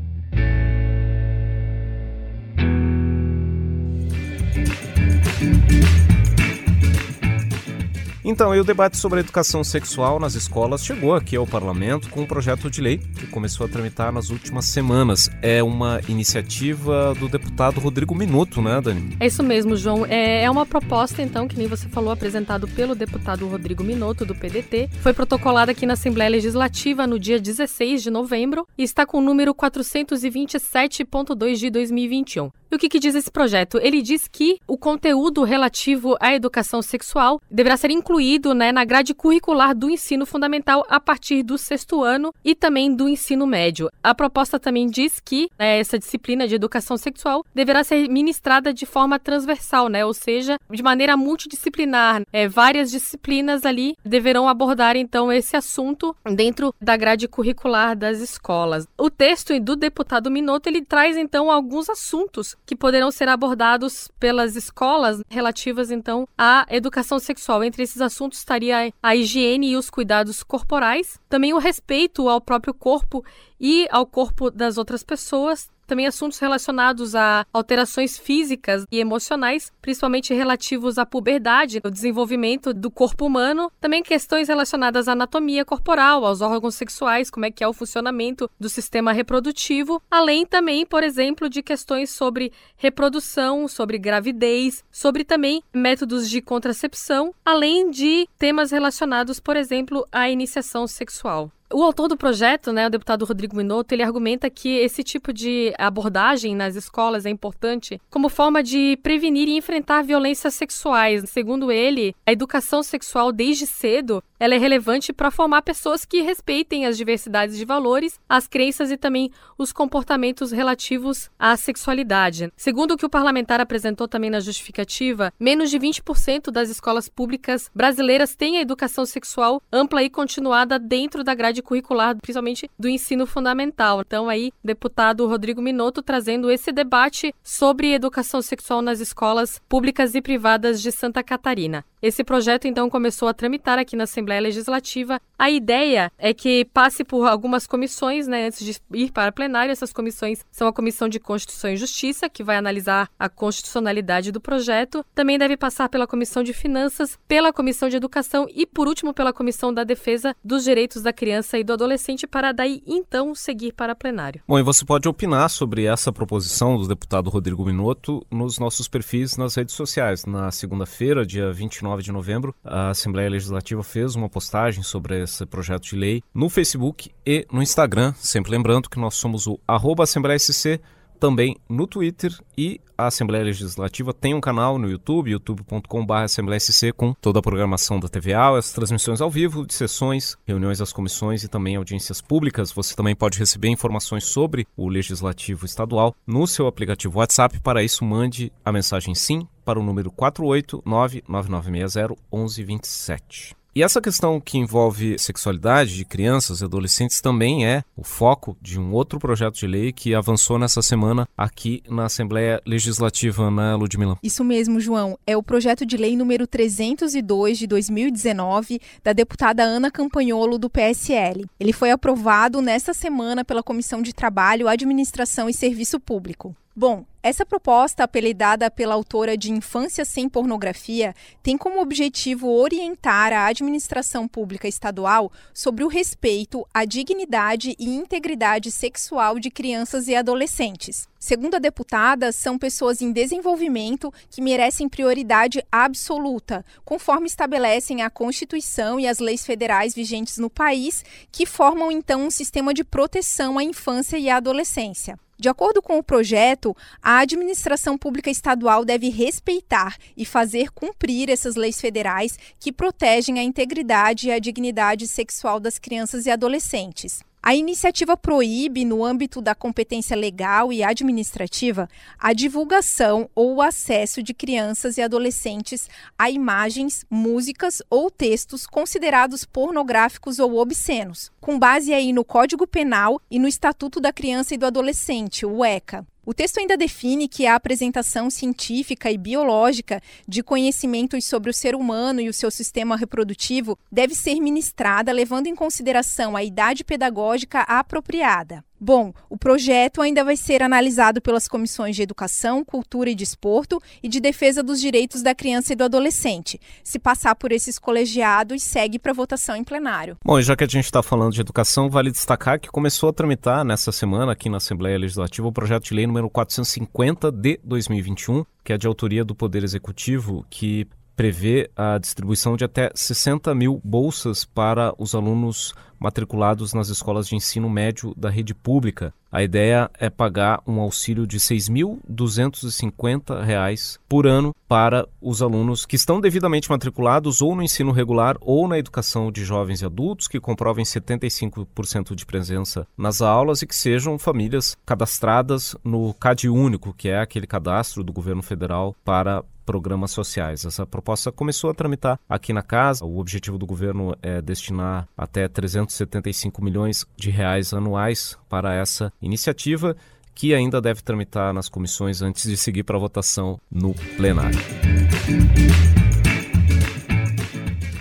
Então, 8.29 8.51
o 8.51 8.65
debate 8.65 8.97
sobre 8.97 9.21
a 9.21 9.23
educação 9.23 9.63
sexual 9.63 10.19
nas 10.19 10.35
escolas 10.35 10.85
chegou 10.85 11.15
aqui 11.15 11.37
ao 11.37 11.47
parlamento 11.47 12.11
com 12.11 12.23
um 12.23 12.27
projeto 12.27 12.69
de 12.69 12.81
lei 12.81 12.99
que 12.99 13.25
começou 13.29 13.65
a 13.65 13.69
tramitar 13.69 14.11
nas 14.11 14.31
últimas 14.31 14.65
semanas. 14.65 15.31
É 15.41 15.63
uma 15.63 16.01
iniciativa 16.09 17.15
do 17.15 17.29
deputado 17.29 17.79
Rodrigo 17.79 18.17
Minuto, 18.17 18.61
né, 18.61 18.81
Dani? 18.81 19.17
É 19.21 19.29
isso 19.29 19.45
mesmo, 19.45 19.77
João. 19.77 20.05
É, 20.05 20.43
é 20.43 20.51
uma 20.51 20.67
proposta, 20.67 21.23
então, 21.23 21.47
que 21.47 21.57
nem 21.57 21.69
você 21.69 21.89
falou, 21.89 22.11
apresentado 22.11 22.67
pelo 22.67 22.97
deputado 22.97 23.47
Rodrigo 23.47 23.85
Minuto, 23.85 24.27
do 24.27 24.35
PDT. 24.35 24.91
Foi 25.01 25.13
protocolada 25.13 25.71
aqui 25.71 25.87
na 25.87 25.93
Assembleia 25.93 26.29
Legislativa 26.29 27.07
no 27.07 27.21
dia 27.21 27.39
16 27.39 28.03
de 28.03 28.11
novembro 28.11 28.67
e 28.77 28.83
está 28.83 29.07
com 29.07 29.19
o 29.19 29.23
número 29.23 29.55
427.2 29.55 31.55
de 31.55 31.71
2021. 31.71 32.51
E 32.71 32.75
o 32.75 32.79
que, 32.79 32.89
que, 32.89 32.99
diz 32.99 33.15
esse 33.15 33.31
projeto? 33.31 33.79
Ele 33.81 34.03
diz 34.03 34.27
que 34.27 34.59
o 34.67 34.77
conteúdo 34.77 35.45
relativo 35.45 36.17
à 36.21 36.35
educação 36.35 36.83
sexual 36.83 37.41
deverá 37.51 37.77
ser 37.77 37.91
incluído 37.91 38.55
né, 38.55 38.73
na 38.73 38.85
grade 38.85 39.15
curricular 39.15 39.75
do 39.75 39.89
ensino 39.89 40.27
fundamental 40.27 40.85
a 40.89 40.99
partir 40.99 41.43
do 41.45 41.57
sexto 41.57 42.03
ano 42.03 42.35
e 42.45 42.55
também 42.55 42.95
do 42.95 43.09
ensino 43.09 43.47
médio. 43.47 43.89
A 44.03 44.15
proposta 44.15 44.59
também 44.59 44.89
diz 44.89 45.21
que 45.21 45.49
né, 45.59 45.79
essa 45.79 45.99
disciplina 45.99 46.49
de 46.49 46.57
educação 46.57 46.97
sexual 46.97 47.45
deverá 47.55 47.85
ser 47.85 48.09
ministrada 48.09 48.75
de 48.75 48.85
forma 48.85 49.19
transversal, 49.19 49.89
né, 49.89 50.05
ou 50.05 50.13
seja, 50.13 50.59
de 50.71 50.83
maneira 50.83 51.17
multidisciplinar. 51.17 52.23
É, 52.33 52.49
várias 52.49 52.91
disciplinas 52.91 53.65
ali 53.65 53.97
deverão 54.05 54.49
abordar 54.49 54.97
então 54.97 55.33
esse 55.33 55.57
assunto 55.57 56.17
dentro 56.35 56.75
da 56.81 56.97
grade 56.97 57.29
curricular 57.29 57.97
das 57.97 58.19
escolas. 58.19 58.89
O 58.99 59.09
texto 59.09 59.59
do 59.61 59.77
deputado 59.77 60.31
Minotto 60.31 60.69
ele 60.69 60.85
traz 60.85 61.17
então 61.17 61.51
alguns 61.51 61.89
assuntos 61.89 62.57
que 62.67 62.75
poderão 62.77 63.11
ser 63.11 63.29
abordados 63.29 64.11
pelas 64.19 64.57
escolas 64.57 65.23
relativas 65.29 65.91
então 65.91 66.29
à 66.37 66.67
educação 66.69 67.19
sexual. 67.19 67.63
Entre 67.63 67.83
esses 67.83 68.01
assuntos 68.01 68.39
estaria 68.39 68.93
a 69.03 69.17
higiene 69.17 69.71
e 69.71 69.77
os 69.77 69.89
cuidados 69.89 70.43
corporais, 70.43 71.21
também 71.29 71.55
o 71.55 71.59
respeito 71.59 72.29
ao 72.29 72.41
próprio 72.41 72.75
corpo 72.75 73.25
e 73.59 73.87
ao 73.91 74.05
corpo 74.05 74.51
das 74.51 74.77
outras 74.77 75.03
pessoas, 75.05 75.71
também 75.87 76.07
assuntos 76.07 76.39
relacionados 76.39 77.15
a 77.15 77.47
alterações 77.53 78.19
físicas 78.19 78.85
e 78.91 78.99
emocionais, 78.99 79.73
principalmente 79.81 80.35
relativos 80.35 80.99
à 80.99 81.07
puberdade, 81.07 81.81
o 81.85 81.91
desenvolvimento 81.91 82.75
do 82.75 82.91
corpo 82.91 83.27
humano, 83.27 83.71
também 83.81 84.03
questões 84.03 84.49
relacionadas 84.49 85.09
à 85.09 85.13
anatomia 85.13 85.65
corporal, 85.65 86.25
aos 86.25 86.41
órgãos 86.41 86.75
sexuais, 86.75 87.31
como 87.31 87.47
é 87.47 87.51
que 87.51 87.63
é 87.63 87.69
o 87.69 87.73
funcionamento 87.73 88.51
do 88.59 88.69
sistema 88.69 89.13
reprodutivo, 89.13 90.03
além 90.11 90.45
também, 90.45 90.85
por 90.85 91.03
exemplo, 91.03 91.49
de 91.49 91.63
questões 91.63 92.11
sobre 92.11 92.53
reprodução, 92.77 93.69
sobre 93.69 93.99
gravidez, 93.99 94.85
sobre 94.91 95.25
também 95.25 95.63
métodos 95.73 96.29
de 96.29 96.41
contracepção, 96.41 97.35
além 97.45 97.91
de 97.91 98.29
temas 98.39 98.71
relacionados, 98.71 99.41
por 99.41 99.57
exemplo, 99.57 100.07
à 100.11 100.29
iniciação 100.29 100.87
sexual. 100.87 101.51
O 101.73 101.83
autor 101.83 102.07
do 102.07 102.17
projeto, 102.17 102.73
né, 102.73 102.87
o 102.87 102.91
deputado 102.91 103.25
Rodrigo 103.25 103.57
Minotto, 103.57 103.93
ele 103.93 104.03
argumenta 104.03 104.49
que 104.49 104.69
esse 104.79 105.03
tipo 105.03 105.33
de 105.33 105.75
abordagem 105.77 106.55
nas 106.55 106.77
escolas 106.77 107.27
é 107.27 107.31
importante 107.31 108.01
como 108.09 108.29
forma 108.29 108.63
de 108.63 108.97
prevenir 109.03 109.49
e 109.49 109.57
enfrentar 109.57 110.03
violências 110.03 110.55
sexuais. 110.55 111.29
Segundo 111.29 111.73
ele, 111.73 112.15
a 112.25 112.31
educação 112.31 112.85
sexual 112.85 113.33
desde 113.33 113.67
cedo 113.67 114.23
ela 114.39 114.55
é 114.55 114.59
relevante 114.59 115.13
para 115.13 115.31
formar 115.31 115.63
pessoas 115.63 116.05
que 116.05 116.21
respeitem 116.21 116.87
as 116.87 116.97
diversidades 116.97 117.57
de 117.57 117.65
valores, 117.65 118.21
as 118.29 118.47
crenças 118.47 118.91
e 118.91 118.97
também 118.97 119.31
os 119.57 119.73
comportamentos 119.73 120.53
relativos 120.53 121.31
à 121.39 121.57
sexualidade. 121.57 122.53
Segundo 122.57 122.93
o 122.93 122.97
que 122.97 123.07
o 123.07 123.11
parlamentar 123.11 123.61
apresentou 123.61 124.07
também 124.07 124.31
na 124.31 124.41
justificativa, 124.41 125.33
menos 125.41 125.71
de 125.71 125.79
20% 125.79 126.51
das 126.51 126.69
escolas 126.69 127.09
públicas 127.09 127.71
brasileiras 127.75 128.35
têm 128.35 128.59
a 128.59 128.61
educação 128.61 129.07
sexual 129.07 129.63
ampla 129.73 130.03
e 130.03 130.11
continuada 130.11 130.79
dentro 130.79 131.25
da 131.25 131.35
grade 131.35 131.63
curricular, 131.63 132.17
principalmente 132.17 132.71
do 132.79 132.89
ensino 132.89 133.27
fundamental. 133.27 134.03
Então 134.07 134.29
aí, 134.29 134.53
deputado 134.63 135.27
Rodrigo 135.27 135.63
Minotto 135.63 136.03
trazendo 136.03 136.51
esse 136.51 136.71
debate 136.73 137.35
sobre 137.43 137.95
educação 137.95 138.43
sexual 138.43 138.83
nas 138.83 139.01
escolas 139.01 139.61
públicas 139.69 140.15
e 140.15 140.21
privadas 140.21 140.83
de 140.83 140.93
Santa 140.93 141.23
Catarina. 141.23 141.85
Esse 142.03 142.23
projeto 142.23 142.69
então 142.69 142.91
começou 142.91 143.27
a 143.27 143.35
tramitar 143.35 143.79
aqui 143.79 143.97
na 143.97 144.05
Assembleia 144.05 144.26
Legislativa. 144.41 145.21
A 145.39 145.51
ideia 145.51 146.11
é 146.19 146.33
que 146.33 146.65
passe 146.73 147.05
por 147.05 147.27
algumas 147.27 147.67
comissões, 147.67 148.27
né, 148.27 148.47
antes 148.47 148.65
de 148.65 148.77
ir 148.95 149.13
para 149.13 149.33
plenário. 149.33 149.73
Essas 149.73 149.93
comissões 149.93 150.45
são 150.51 150.67
a 150.67 150.73
Comissão 150.73 151.09
de 151.09 151.21
Constituição 151.21 151.71
e 151.71 151.77
Justiça, 151.77 152.29
que 152.29 152.43
vai 152.43 152.57
analisar 152.57 153.09
a 153.19 153.29
constitucionalidade 153.29 154.33
do 154.33 154.41
projeto. 154.41 155.05
Também 155.15 155.39
deve 155.39 155.57
passar 155.57 155.89
pela 155.89 156.07
Comissão 156.07 156.43
de 156.43 156.53
Finanças, 156.53 157.19
pela 157.29 157.53
Comissão 157.53 157.89
de 157.89 157.97
Educação 157.97 158.47
e, 158.53 158.67
por 158.67 158.89
último, 158.89 159.15
pela 159.15 159.33
Comissão 159.33 159.73
da 159.73 159.85
Defesa 159.85 160.35
dos 160.43 160.65
Direitos 160.65 161.03
da 161.03 161.13
Criança 161.13 161.59
e 161.59 161.65
do 161.65 161.73
Adolescente, 161.73 162.27
para 162.27 162.53
daí 162.53 162.83
então 162.87 163.35
seguir 163.35 163.73
para 163.73 163.95
plenário. 163.95 164.43
Bom, 164.49 164.59
e 164.59 164.63
você 164.63 164.85
pode 164.85 165.09
opinar 165.09 165.49
sobre 165.51 165.85
essa 165.85 166.13
proposição 166.13 166.77
do 166.77 166.89
deputado 166.89 167.31
Rodrigo 167.31 167.65
Minotto 167.65 168.27
nos 168.31 168.59
nossos 168.59 168.89
perfis 168.89 169.37
nas 169.37 169.55
redes 169.55 169.75
sociais. 169.75 170.25
Na 170.25 170.51
segunda-feira, 170.51 171.25
dia 171.25 171.53
29 171.53 172.03
de 172.03 172.11
novembro, 172.11 172.55
a 172.65 172.91
Assembleia 172.91 173.31
Legislativa 173.31 173.83
fez 173.83 174.16
uma 174.17 174.29
postagem 174.29 174.83
sobre 174.83 175.23
esse 175.23 175.45
projeto 175.47 175.85
de 175.85 175.97
lei 175.97 176.23
no 176.35 176.49
Facebook 176.49 177.11
e 177.25 177.47
no 177.53 177.63
Instagram. 177.63 178.13
Sempre 178.17 178.51
lembrando 178.51 178.89
que 178.89 178.99
nós 178.99 179.15
somos 179.15 179.47
o 179.47 179.59
arroba 179.67 180.05
Assembleia 180.05 180.39
SC, 180.39 180.81
também 181.17 181.57
no 181.69 181.87
Twitter 181.87 182.33
e 182.57 182.81
a 182.97 183.07
Assembleia 183.07 183.45
Legislativa 183.45 184.15
tem 184.15 184.35
um 184.35 184.41
canal 184.41 184.79
no 184.79 184.89
YouTube, 184.89 185.31
youtube.com.br 185.31 186.15
AssembleiaSC, 186.15 186.93
com 186.93 187.13
toda 187.15 187.41
a 187.41 187.43
programação 187.43 188.01
da 188.01 188.09
TVA, 188.09 188.57
as 188.57 188.73
transmissões 188.73 189.21
ao 189.21 189.31
vivo 189.31 189.67
de 189.67 189.75
sessões, 189.75 190.37
reuniões 190.47 190.79
das 190.79 190.93
comissões 190.93 191.43
e 191.43 191.49
também 191.49 191.77
audiências 191.77 192.21
públicas. 192.21 192.73
Você 192.73 192.95
também 192.95 193.15
pode 193.15 193.39
receber 193.39 193.69
informações 193.69 194.25
sobre 194.25 194.67
o 194.77 194.89
Legislativo 194.89 195.67
Estadual 195.67 196.15
no 196.27 196.47
seu 196.47 196.67
aplicativo 196.67 197.19
WhatsApp. 197.19 197.61
Para 197.61 197.83
isso, 197.83 198.05
mande 198.05 198.53
a 198.65 198.73
mensagem 198.73 199.15
SIM 199.15 199.47
para 199.65 199.79
o 199.79 199.83
número 199.83 200.11
489 200.11 201.25
9960 201.29 202.15
1127. 202.33 203.66
E 203.77 203.83
essa 203.83 204.01
questão 204.01 204.41
que 204.41 204.57
envolve 204.57 205.19
sexualidade 205.19 205.97
de 205.97 206.05
crianças 206.07 206.63
e 206.63 206.65
adolescentes 206.65 207.21
também 207.21 207.67
é 207.67 207.85
o 207.95 208.03
foco 208.03 208.57
de 208.59 208.81
um 208.81 208.91
outro 208.95 209.19
projeto 209.19 209.57
de 209.57 209.67
lei 209.67 209.93
que 209.93 210.15
avançou 210.15 210.59
nessa 210.59 210.81
semana 210.81 211.29
aqui 211.37 211.83
na 211.87 212.07
Assembleia 212.07 212.59
Legislativa, 212.65 213.51
né, 213.51 213.75
Ludmila? 213.75 214.17
Isso 214.23 214.43
mesmo, 214.43 214.81
João. 214.81 215.19
É 215.27 215.37
o 215.37 215.43
projeto 215.43 215.85
de 215.85 215.99
lei 215.99 216.17
número 216.17 216.47
302 216.47 217.59
de 217.59 217.67
2019 217.67 218.81
da 219.05 219.13
deputada 219.13 219.63
Ana 219.63 219.91
Campanholo 219.91 220.57
do 220.57 220.71
PSL. 220.71 221.45
Ele 221.61 221.75
foi 221.75 221.91
aprovado 221.91 222.63
nesta 222.63 222.95
semana 222.95 223.45
pela 223.45 223.63
Comissão 223.63 224.01
de 224.01 224.15
Trabalho, 224.15 224.69
Administração 224.69 225.51
e 225.51 225.53
Serviço 225.53 226.01
Público. 226.01 226.57
Bom, 226.75 227.07
essa 227.27 227.45
proposta, 227.45 228.05
apelidada 228.05 228.71
pela 228.71 228.95
autora 228.95 229.37
de 229.37 229.51
Infância 229.51 230.05
Sem 230.05 230.29
Pornografia, 230.29 231.13
tem 231.43 231.59
como 231.59 231.81
objetivo 231.81 232.49
orientar 232.49 233.33
a 233.33 233.47
administração 233.47 234.29
pública 234.29 234.69
estadual 234.69 235.33
sobre 235.53 235.83
o 235.83 235.89
respeito 235.89 236.65
à 236.73 236.85
dignidade 236.85 237.75
e 237.81 237.89
integridade 237.97 238.71
sexual 238.71 239.41
de 239.41 239.51
crianças 239.51 240.07
e 240.07 240.15
adolescentes. 240.15 241.09
Segundo 241.19 241.57
a 241.57 241.59
deputada, 241.59 242.31
são 242.31 242.57
pessoas 242.57 243.03
em 243.03 243.11
desenvolvimento 243.11 244.15
que 244.31 244.41
merecem 244.41 244.89
prioridade 244.89 245.61
absoluta, 245.73 246.65
conforme 246.85 247.27
estabelecem 247.27 248.03
a 248.03 248.11
Constituição 248.11 249.01
e 249.01 249.09
as 249.09 249.19
leis 249.19 249.45
federais 249.45 249.97
vigentes 249.97 250.39
no 250.39 250.49
país, 250.49 251.05
que 251.33 251.45
formam 251.45 251.91
então 251.91 252.25
um 252.25 252.31
sistema 252.31 252.73
de 252.73 252.85
proteção 252.85 253.59
à 253.59 253.65
infância 253.65 254.17
e 254.17 254.31
à 254.31 254.37
adolescência. 254.37 255.19
De 255.39 255.49
acordo 255.51 255.83
com 255.83 255.99
o 255.99 256.03
projeto, 256.03 256.75
a 257.03 257.19
administração 257.19 257.99
pública 257.99 258.31
estadual 258.31 258.85
deve 258.85 259.11
respeitar 259.11 259.97
e 260.17 260.25
fazer 260.25 260.71
cumprir 260.71 261.29
essas 261.29 261.57
leis 261.57 261.79
federais 261.81 262.39
que 262.59 262.73
protegem 262.73 263.39
a 263.39 263.43
integridade 263.43 264.29
e 264.29 264.33
a 264.33 264.39
dignidade 264.39 265.07
sexual 265.07 265.61
das 265.61 265.79
crianças 265.79 266.25
e 266.25 266.31
adolescentes. 266.31 267.23
A 267.47 267.55
iniciativa 267.55 268.17
proíbe, 268.17 268.85
no 268.85 269.05
âmbito 269.05 269.41
da 269.41 269.55
competência 269.55 270.17
legal 270.17 270.73
e 270.73 270.83
administrativa, 270.83 271.89
a 272.19 272.33
divulgação 272.33 273.31
ou 273.37 273.55
o 273.55 273.63
acesso 273.63 274.21
de 274.21 274.35
crianças 274.35 274.99
e 274.99 275.01
adolescentes 275.01 275.89
a 276.19 276.29
imagens, 276.29 277.07
músicas 277.09 277.81
ou 277.89 278.11
textos 278.11 278.67
considerados 278.67 279.45
pornográficos 279.45 280.41
ou 280.41 280.57
obscenos, 280.57 281.31
com 281.41 281.57
base 281.57 281.95
aí 281.95 282.13
no 282.13 282.25
Código 282.25 282.67
Penal 282.67 283.23
e 283.31 283.39
no 283.39 283.47
Estatuto 283.47 284.01
da 284.01 284.13
Criança 284.13 284.53
e 284.53 284.59
do 284.59 284.67
Adolescente, 284.67 285.47
o 285.47 285.65
ECA. 285.65 286.05
O 286.29 286.35
texto 286.35 286.59
ainda 286.59 286.77
define 286.77 287.29
que 287.29 287.47
a 287.47 287.55
apresentação 287.55 288.29
científica 288.29 289.09
e 289.09 289.17
biológica 289.17 290.03
de 290.27 290.43
conhecimentos 290.43 291.25
sobre 291.25 291.51
o 291.51 291.55
ser 291.55 291.77
humano 291.77 292.21
e 292.21 292.29
o 292.29 292.35
seu 292.35 292.51
sistema 292.51 292.97
reprodutivo 292.97 293.79
deve 293.93 294.13
ser 294.13 294.41
ministrada 294.41 295.13
levando 295.13 295.47
em 295.47 295.55
consideração 295.55 296.35
a 296.37 296.43
idade 296.43 296.83
pedagógica 296.83 297.61
apropriada. 297.61 298.65
Bom, 298.79 299.13
o 299.31 299.39
projeto 299.39 300.03
ainda 300.03 300.23
vai 300.23 300.37
ser 300.37 300.63
analisado 300.63 301.21
pelas 301.21 301.49
comissões 301.49 301.97
de 301.97 302.03
Educação, 302.03 302.65
Cultura 302.65 303.09
e 303.09 303.15
Desporto 303.15 303.81
e 304.03 304.09
de 304.09 304.21
Defesa 304.21 304.63
dos 304.63 304.81
Direitos 304.81 305.23
da 305.23 305.35
Criança 305.35 305.73
e 305.73 305.77
do 305.77 305.85
Adolescente. 305.85 306.61
Se 306.85 306.99
passar 306.99 307.35
por 307.35 307.53
esses 307.53 307.79
colegiados, 307.79 308.63
segue 308.63 308.99
para 308.99 309.13
votação 309.13 309.57
em 309.57 309.65
plenário. 309.65 310.17
Bom, 310.25 310.39
e 310.39 310.43
já 310.43 310.55
que 310.55 310.65
a 310.65 310.67
gente 310.67 310.85
está 310.85 311.03
falando 311.03 311.33
de 311.33 311.41
educação, 311.41 311.89
vale 311.89 312.11
destacar 312.11 312.61
que 312.61 312.69
começou 312.69 313.09
a 313.09 313.13
tramitar 313.13 313.65
nessa 313.65 313.91
semana 313.91 314.33
aqui 314.33 314.49
na 314.51 314.59
Assembleia 314.59 314.99
Legislativa 314.99 315.49
o 315.49 315.53
projeto 315.53 315.85
de 315.85 315.95
lei 315.95 316.07
número 316.07 316.29
450 316.29 317.33
de 317.33 317.59
2021, 317.65 318.45
que 318.63 318.73
é 318.73 318.79
de 318.79 318.87
autoria 318.87 319.25
do 319.25 319.35
Poder 319.35 319.65
Executivo, 319.65 320.45
que 320.51 320.87
prevê 321.17 321.69
a 321.75 321.99
distribuição 321.99 322.57
de 322.57 322.65
até 322.65 322.91
60 322.95 323.53
mil 323.55 323.81
bolsas 323.83 324.45
para 324.45 324.95
os 324.99 325.15
alunos 325.15 325.75
matriculados 325.99 326.75
nas 326.75 326.89
escolas 326.89 327.27
de 327.27 327.35
ensino 327.35 327.71
médio 327.71 328.15
da 328.17 328.29
rede 328.29 328.55
pública. 328.55 329.15
A 329.33 329.43
ideia 329.43 329.91
é 329.99 330.11
pagar 330.11 330.63
um 330.67 330.79
auxílio 330.81 331.27
de 331.27 331.37
R$ 331.37 331.43
6.250 331.43 333.99
por 334.09 334.27
ano 334.27 334.55
para 334.69 335.07
os 335.21 335.43
alunos 335.43 335.85
que 335.87 335.97
estão 335.97 336.21
devidamente 336.21 336.71
matriculados 336.71 337.43
ou 337.43 337.57
no 337.57 337.63
ensino 337.63 337.93
regular 337.93 338.37
ou 338.41 338.67
na 338.69 338.79
educação 338.79 339.33
de 339.33 339.45
jovens 339.45 339.83
e 339.83 339.87
adultos 339.87 340.29
que 340.29 340.41
comprovem 340.41 340.85
75% 340.85 342.15
de 342.15 342.27
presença 342.27 342.87
nas 342.97 343.21
aulas 343.23 343.63
e 343.63 343.67
que 343.67 343.75
sejam 343.75 344.17
famílias 344.19 344.77
cadastradas 344.85 345.75
no 345.83 346.13
CAD 346.15 346.49
único, 346.49 346.95
que 346.95 347.09
é 347.09 347.19
aquele 347.21 347.47
cadastro 347.47 348.05
do 348.05 348.13
governo 348.13 348.43
federal 348.43 348.95
para 349.05 349.43
programas 349.67 350.13
sociais. 350.13 350.65
Essa 350.65 350.87
proposta 350.87 351.31
começou 351.33 351.69
a 351.69 351.75
tramitar 351.75 352.19
aqui 352.29 352.53
na 352.53 352.63
casa. 352.63 353.05
O 353.05 353.19
objetivo 353.19 353.59
do 353.59 353.67
governo 353.67 354.17
é 354.23 354.41
destinar 354.41 355.09
até 355.17 355.49
375 355.49 356.65
milhões 356.65 357.05
de 357.17 357.29
reais 357.31 357.75
anuais 357.75 358.39
para 358.49 358.73
essa 358.73 359.13
iniciativa, 359.21 359.97
que 360.35 360.55
ainda 360.55 360.81
deve 360.81 361.03
tramitar 361.03 361.53
nas 361.53 361.69
comissões 361.69 362.23
antes 362.23 362.49
de 362.49 362.57
seguir 362.57 362.85
para 362.85 362.97
votação 362.99 363.61
no 363.71 363.93
plenário. 364.17 364.59